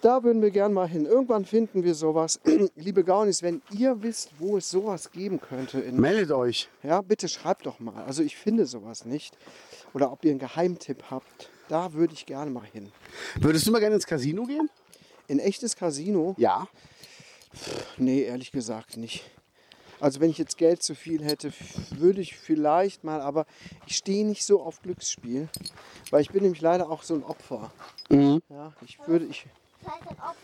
Da 0.02 0.24
würden 0.24 0.42
wir 0.42 0.52
gern 0.52 0.74
mal 0.74 0.88
hin. 0.88 1.06
Irgendwann 1.06 1.44
finden 1.46 1.84
wir 1.84 1.96
sowas. 1.96 2.40
Liebe 2.76 3.04
Gaunis, 3.04 3.44
wenn 3.44 3.62
ihr 3.72 4.02
wisst, 4.02 4.32
wo 4.40 4.58
es 4.58 4.70
sowas 4.70 5.12
geben 5.12 5.40
könnte, 5.42 5.80
in, 5.80 6.00
Meldet 6.00 6.32
euch. 6.32 6.70
ja, 6.84 7.02
bitte 7.02 7.28
schreibt 7.28 7.66
doch 7.66 7.80
mal. 7.80 8.04
Also 8.06 8.24
ich 8.24 8.38
finde 8.38 8.66
sowas 8.66 9.06
nicht. 9.06 9.38
Oder 9.94 10.12
ob 10.12 10.24
ihr 10.24 10.32
einen 10.32 10.40
Geheimtipp 10.40 11.04
habt. 11.10 11.50
Da 11.68 11.94
würde 11.94 12.14
ich 12.14 12.26
gerne 12.26 12.52
mal 12.52 12.64
hin. 12.72 12.92
Würdest 13.40 13.68
du 13.68 13.72
mal 13.72 13.80
gerne 13.80 13.96
ins 13.96 14.06
Casino 14.08 14.44
gehen? 14.46 14.70
In 15.32 15.40
echtes 15.40 15.78
Casino? 15.78 16.36
Ja. 16.38 16.68
Nee, 17.96 18.24
ehrlich 18.24 18.52
gesagt 18.52 18.98
nicht. 18.98 19.24
Also 20.02 20.20
wenn 20.20 20.30
ich 20.30 20.38
jetzt 20.38 20.58
Geld 20.58 20.84
zu 20.84 20.94
viel 20.94 21.24
hätte, 21.24 21.54
würde 21.92 22.20
ich 22.20 22.36
vielleicht 22.36 23.06
mal, 23.06 23.22
aber 23.22 23.46
ich 23.88 23.96
stehe 23.96 24.26
nicht 24.26 24.46
so 24.46 24.62
auf 24.62 24.82
Glücksspiel, 24.82 25.48
weil 26.10 26.20
ich 26.22 26.32
bin 26.32 26.44
nämlich 26.44 26.60
leider 26.60 26.90
auch 26.90 27.04
so 27.04 27.14
ein 27.14 27.24
Opfer. 27.24 27.72
Mhm. 28.10 28.42
Ja, 28.50 28.74
ich 28.86 28.98
würde, 29.08 29.24
ich, 29.24 29.46
Das 29.82 29.94
heißt 29.94 30.02
ein 30.10 30.18
Opfer. 30.18 30.36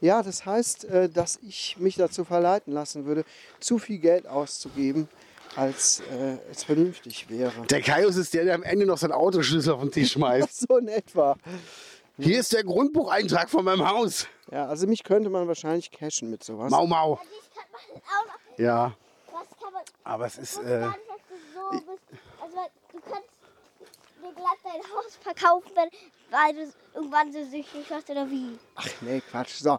ja, 0.00 0.22
das 0.24 0.44
heißt, 0.44 0.84
äh, 0.86 1.08
dass 1.08 1.38
ich 1.46 1.76
mich 1.78 1.94
dazu 1.94 2.24
verleiten 2.24 2.72
lassen 2.72 3.04
würde, 3.04 3.24
zu 3.60 3.78
viel 3.78 3.98
Geld 3.98 4.26
auszugeben, 4.26 5.08
als 5.54 6.00
äh, 6.00 6.38
es 6.50 6.64
vernünftig 6.64 7.30
wäre. 7.30 7.64
Der 7.70 7.80
Kaius 7.80 8.16
ist 8.16 8.34
der, 8.34 8.44
der 8.44 8.56
am 8.56 8.64
Ende 8.64 8.86
noch 8.86 8.98
seinen 8.98 9.12
Autoschlüssel 9.12 9.72
auf 9.74 9.82
den 9.82 9.92
Tisch 9.92 10.12
schmeißt. 10.12 10.66
So 10.68 10.78
in 10.78 10.88
etwa. 10.88 11.36
Hier 12.18 12.40
ist 12.40 12.52
der 12.52 12.64
Grundbucheintrag 12.64 13.50
von 13.50 13.64
meinem 13.64 13.86
Haus. 13.86 14.26
Ja, 14.50 14.66
also 14.66 14.86
mich 14.86 15.02
könnte 15.02 15.28
man 15.28 15.46
wahrscheinlich 15.48 15.90
cashen 15.90 16.30
mit 16.30 16.42
sowas. 16.42 16.70
Mau 16.70 16.86
Mau. 16.86 17.20
Ja, 18.56 18.94
Was 19.32 19.46
kann 19.60 19.72
man. 19.72 19.82
aber 20.04 20.26
es 20.26 20.38
ist. 20.38 20.56
Äh, 20.58 20.88
so 21.54 21.70
bist. 21.70 22.22
Also, 22.40 22.56
du 22.92 23.00
kannst 23.00 23.28
dir 24.22 24.32
glatt 24.34 24.58
dein 24.64 24.80
Haus 24.94 25.18
verkaufen, 25.20 25.70
wenn, 25.74 25.90
weil 26.30 26.54
du 26.54 26.72
irgendwann 26.94 27.32
so 27.32 27.44
süchtig 27.44 27.90
wirst 27.90 28.08
oder 28.08 28.30
wie. 28.30 28.58
Ach 28.76 28.88
nee, 29.02 29.20
Quatsch. 29.30 29.56
So. 29.60 29.78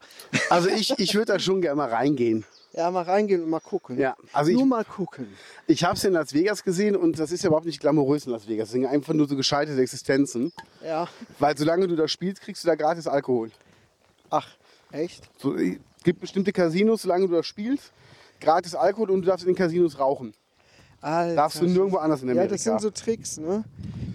also 0.49 0.69
ich, 0.69 0.91
ich 0.99 1.15
würde 1.15 1.33
da 1.33 1.39
schon 1.39 1.61
gerne 1.61 1.75
mal 1.77 1.89
reingehen. 1.89 2.45
Ja, 2.77 2.91
mal 2.91 3.01
reingehen 3.03 3.43
und 3.43 3.49
mal 3.49 3.59
gucken. 3.59 3.97
Ja, 3.97 4.15
also 4.33 4.51
Nur 4.51 4.61
ich- 4.61 4.67
mal 4.67 4.85
gucken. 4.85 5.27
Ich 5.65 5.83
habe 5.83 5.95
es 5.95 6.03
in 6.03 6.13
Las 6.13 6.31
Vegas 6.33 6.63
gesehen 6.63 6.95
und 6.95 7.17
das 7.17 7.31
ist 7.31 7.41
ja 7.43 7.47
überhaupt 7.47 7.65
nicht 7.65 7.79
glamourös 7.79 8.27
in 8.27 8.31
Las 8.31 8.47
Vegas. 8.47 8.67
Das 8.67 8.73
sind 8.73 8.85
einfach 8.85 9.13
nur 9.13 9.27
so 9.27 9.35
gescheiterte 9.35 9.81
Existenzen. 9.81 10.53
Ja. 10.85 11.07
Weil 11.39 11.57
solange 11.57 11.87
du 11.87 11.95
da 11.95 12.07
spielst, 12.07 12.41
kriegst 12.43 12.63
du 12.63 12.67
da 12.67 12.75
gratis 12.75 13.07
Alkohol. 13.07 13.49
Ach, 14.29 14.47
echt? 14.91 15.27
So, 15.39 15.55
es 15.55 15.77
gibt 16.03 16.19
bestimmte 16.19 16.53
Casinos, 16.53 17.01
solange 17.01 17.27
du 17.27 17.33
da 17.33 17.41
spielst, 17.41 17.91
gratis 18.39 18.75
Alkohol 18.75 19.09
und 19.09 19.21
du 19.23 19.27
darfst 19.27 19.43
in 19.47 19.53
den 19.53 19.57
Casinos 19.57 19.97
rauchen. 19.97 20.35
Alter. 21.01 21.35
Darfst 21.35 21.59
du 21.61 21.65
nirgendwo 21.65 21.97
anders 21.97 22.21
in 22.21 22.27
Ja, 22.27 22.33
Amerika. 22.33 22.53
das 22.55 22.63
sind 22.63 22.79
so 22.81 22.91
Tricks, 22.91 23.37
ne? 23.37 23.63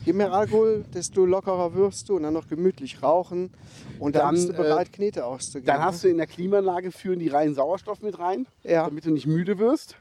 Je 0.04 0.12
mehr 0.12 0.32
Alkohol, 0.32 0.84
desto 0.92 1.24
lockerer 1.24 1.74
wirst 1.74 2.08
du 2.08 2.16
und 2.16 2.24
dann 2.24 2.34
noch 2.34 2.48
gemütlich 2.48 3.02
rauchen 3.02 3.52
und 4.00 4.16
dann, 4.16 4.22
Dann, 4.26 4.34
bist 4.34 4.48
du 4.48 4.52
äh, 4.54 4.56
bereit, 4.56 4.92
Knete 4.92 5.24
auszugeben. 5.24 5.66
Dann 5.66 5.80
hast 5.84 6.02
du 6.02 6.08
in 6.08 6.16
der 6.16 6.26
Klimaanlage 6.26 6.90
führen 6.90 7.20
die 7.20 7.28
reinen 7.28 7.54
Sauerstoff 7.54 8.02
mit 8.02 8.18
rein, 8.18 8.46
Ja. 8.64 8.84
damit 8.86 9.06
du 9.06 9.10
nicht 9.10 9.26
müde 9.26 9.58
wirst. 9.58 9.96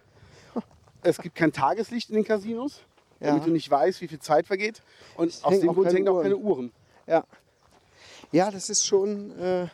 Es 1.04 1.18
gibt 1.20 1.36
kein 1.36 1.52
Tageslicht 1.52 2.10
in 2.10 2.16
den 2.16 2.24
Casinos, 2.26 2.82
damit 3.20 3.42
Ja. 3.42 3.46
du 3.48 3.52
nicht 3.52 3.70
weißt, 3.70 4.02
wie 4.02 4.08
viel 4.08 4.20
Zeit 4.20 4.48
vergeht. 4.48 4.82
Und 5.18 5.30
aus 5.44 5.52
hängen 5.52 5.62
dem 5.62 5.74
Grund 5.74 5.94
hängen 5.94 6.08
auch 6.08 6.22
keine 6.22 6.38
Uhren. 6.38 6.72
Ja. 7.08 7.24
Ja, 8.32 8.50
das 8.50 8.70
ist 8.70 8.86
schon 8.86 9.38
äh, 9.40 9.68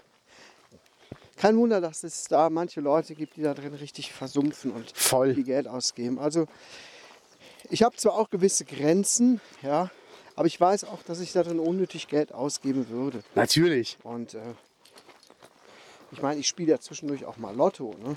kein 1.37 1.55
Wunder, 1.57 1.79
dass 1.81 2.03
es 2.03 2.23
da 2.25 2.49
manche 2.49 2.81
Leute 2.81 3.13
gibt, 3.15 3.35
die 3.37 3.43
da 3.43 3.53
drin 3.53 3.73
richtig 3.75 4.11
versumpfen 4.11 4.71
und 4.71 4.91
Voll. 4.97 5.33
viel 5.35 5.43
Geld 5.43 5.67
ausgeben. 5.67 6.17
Also 6.19 6.47
ich 7.69 7.83
habe 7.83 7.95
zwar 7.95 8.13
auch 8.15 8.29
gewisse 8.29 8.65
Grenzen, 8.65 9.39
ja, 9.61 9.89
aber 10.37 10.45
ich 10.45 10.61
weiß 10.61 10.83
auch, 10.85 11.01
dass 11.01 11.19
ich 11.19 11.33
da 11.33 11.41
drin 11.41 11.59
unnötig 11.59 12.07
Geld 12.07 12.31
ausgeben 12.31 12.89
würde. 12.89 13.23
Natürlich. 13.33 13.97
Und 14.03 14.35
äh, 14.35 14.39
ich 16.11 16.21
meine, 16.21 16.39
ich 16.39 16.47
spiele 16.47 16.71
ja 16.71 16.79
zwischendurch 16.79 17.25
auch 17.25 17.37
mal 17.37 17.55
Lotto. 17.55 17.95
Ne? 18.03 18.15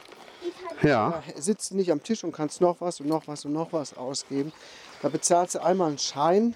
Ja. 0.82 1.22
Da 1.34 1.40
sitzt 1.40 1.72
nicht 1.72 1.90
am 1.90 2.02
Tisch 2.02 2.22
und 2.22 2.32
kannst 2.32 2.60
noch 2.60 2.82
was 2.82 3.00
und 3.00 3.08
noch 3.08 3.26
was 3.26 3.46
und 3.46 3.54
noch 3.54 3.72
was 3.72 3.96
ausgeben. 3.96 4.52
Da 5.00 5.08
bezahlst 5.08 5.54
du 5.54 5.64
einmal 5.64 5.88
einen 5.88 5.98
Schein 5.98 6.54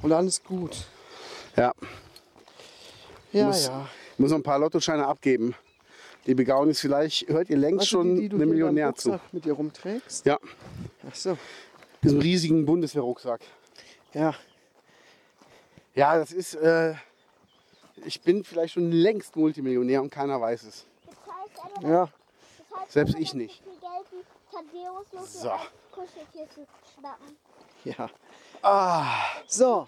und 0.00 0.10
dann 0.10 0.26
ist 0.26 0.44
gut. 0.44 0.86
Ja. 1.56 1.74
Ja, 3.32 3.46
muss, 3.48 3.66
ja. 3.66 3.88
muss 4.16 4.30
noch 4.30 4.38
ein 4.38 4.42
paar 4.42 4.58
Lottoscheine 4.58 5.06
abgeben. 5.06 5.54
Die 6.24 6.34
Begaunis, 6.34 6.80
vielleicht 6.80 7.28
hört 7.28 7.50
ihr 7.50 7.58
längst 7.58 7.80
Weißt 7.82 7.90
schon 7.90 8.14
die, 8.16 8.22
die 8.22 8.28
du 8.30 8.36
eine 8.36 8.46
Millionär 8.46 8.94
zu. 8.94 9.10
Rucksack 9.10 9.32
mit 9.34 9.44
dir 9.44 9.52
rumträgst? 9.52 10.24
Ja, 10.24 10.38
Ach 11.06 11.14
so. 11.14 11.36
diesem 12.02 12.18
riesigen 12.18 12.64
Bundeswehrrucksack. 12.64 13.42
Ja. 14.14 14.34
Ja, 15.96 16.16
das 16.18 16.30
ist. 16.30 16.54
Äh, 16.54 16.94
ich 18.04 18.20
bin 18.20 18.44
vielleicht 18.44 18.74
schon 18.74 18.92
längst 18.92 19.34
Multimillionär 19.34 20.02
und 20.02 20.10
keiner 20.10 20.38
weiß 20.40 20.64
es. 20.64 20.86
Das 21.06 21.14
heißt 21.34 21.76
aber, 21.76 21.88
Ja. 21.88 22.08
das 22.70 22.80
heißt 22.80 22.92
Selbst 22.92 23.14
aber, 23.14 23.22
ich 23.22 23.34
nicht. 23.34 23.62
So. 25.24 25.50
Ja. 27.84 28.10
Ah, 28.62 29.06
So. 29.46 29.86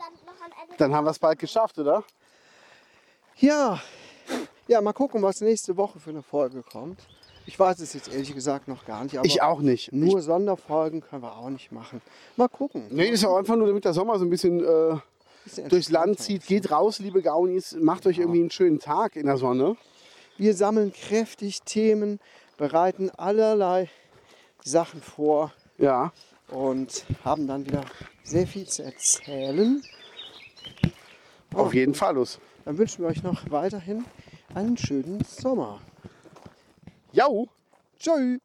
Dann 0.79 0.95
haben 0.95 1.05
wir 1.05 1.11
es 1.11 1.19
bald 1.19 1.39
geschafft, 1.39 1.79
oder? 1.79 2.03
Ja. 3.37 3.81
Ja, 4.67 4.81
mal 4.81 4.93
gucken, 4.93 5.23
was 5.23 5.41
nächste 5.41 5.77
Woche 5.77 5.99
für 6.01 6.11
eine 6.11 6.23
Folge 6.23 6.63
kommt. 6.63 7.01
Ich 7.47 7.59
weiß 7.59 7.81
es 7.81 7.95
jetzt 7.95 8.09
ehrlich 8.09 8.35
gesagt 8.35 8.69
noch 8.69 8.85
gar 8.85 9.03
nicht. 9.05 9.17
Aber 9.19 9.27
Ich 9.27 9.41
auch 9.43 9.61
nicht. 9.61 9.93
Nur 9.93 10.21
Sonderfolgen 10.21 11.01
können 11.01 11.23
wir 11.23 11.37
auch 11.37 11.49
nicht 11.49 11.73
machen. 11.73 12.03
Mal 12.37 12.49
gucken. 12.49 12.87
Nee, 12.91 13.11
das 13.11 13.21
ist 13.21 13.27
auch 13.27 13.37
einfach 13.39 13.57
nur, 13.57 13.67
damit 13.67 13.85
der 13.85 13.95
Sommer 13.95 14.19
so 14.19 14.25
ein 14.25 14.31
bisschen 14.31 14.61
äh, 14.61 14.65
Bisschen 14.65 15.03
durchs 15.69 15.91
Land 15.91 16.21
zieht. 16.21 16.47
Geht 16.47 16.71
raus, 16.71 16.99
liebe 16.99 17.23
Gaunis, 17.23 17.77
macht 17.81 18.07
euch 18.07 18.19
irgendwie 18.19 18.41
einen 18.41 18.51
schönen 18.51 18.79
Tag 18.79 19.17
in 19.17 19.27
der 19.27 19.37
Sonne. 19.37 19.77
Wir 20.37 20.55
sammeln 20.55 20.93
kräftig 20.93 21.63
Themen, 21.63 22.21
bereiten 22.57 23.11
allerlei 23.11 23.89
Sachen 24.63 25.03
vor 25.03 25.53
Ja. 25.79 26.13
und 26.49 27.05
haben 27.25 27.47
dann 27.47 27.67
wieder 27.67 27.85
sehr 28.23 28.47
viel 28.47 28.67
zu 28.67 28.85
erzählen. 28.85 29.83
Auf 31.55 31.75
jeden 31.75 31.95
Fall 31.95 32.15
los. 32.15 32.39
Dann 32.65 32.77
wünschen 32.79 33.03
wir 33.03 33.09
euch 33.09 33.23
noch 33.23 33.51
weiterhin 33.51 34.05
einen 34.55 34.77
schönen 34.77 35.25
Sommer. 35.25 35.81
Jau! 37.13 37.49
Tschüss. 37.99 38.39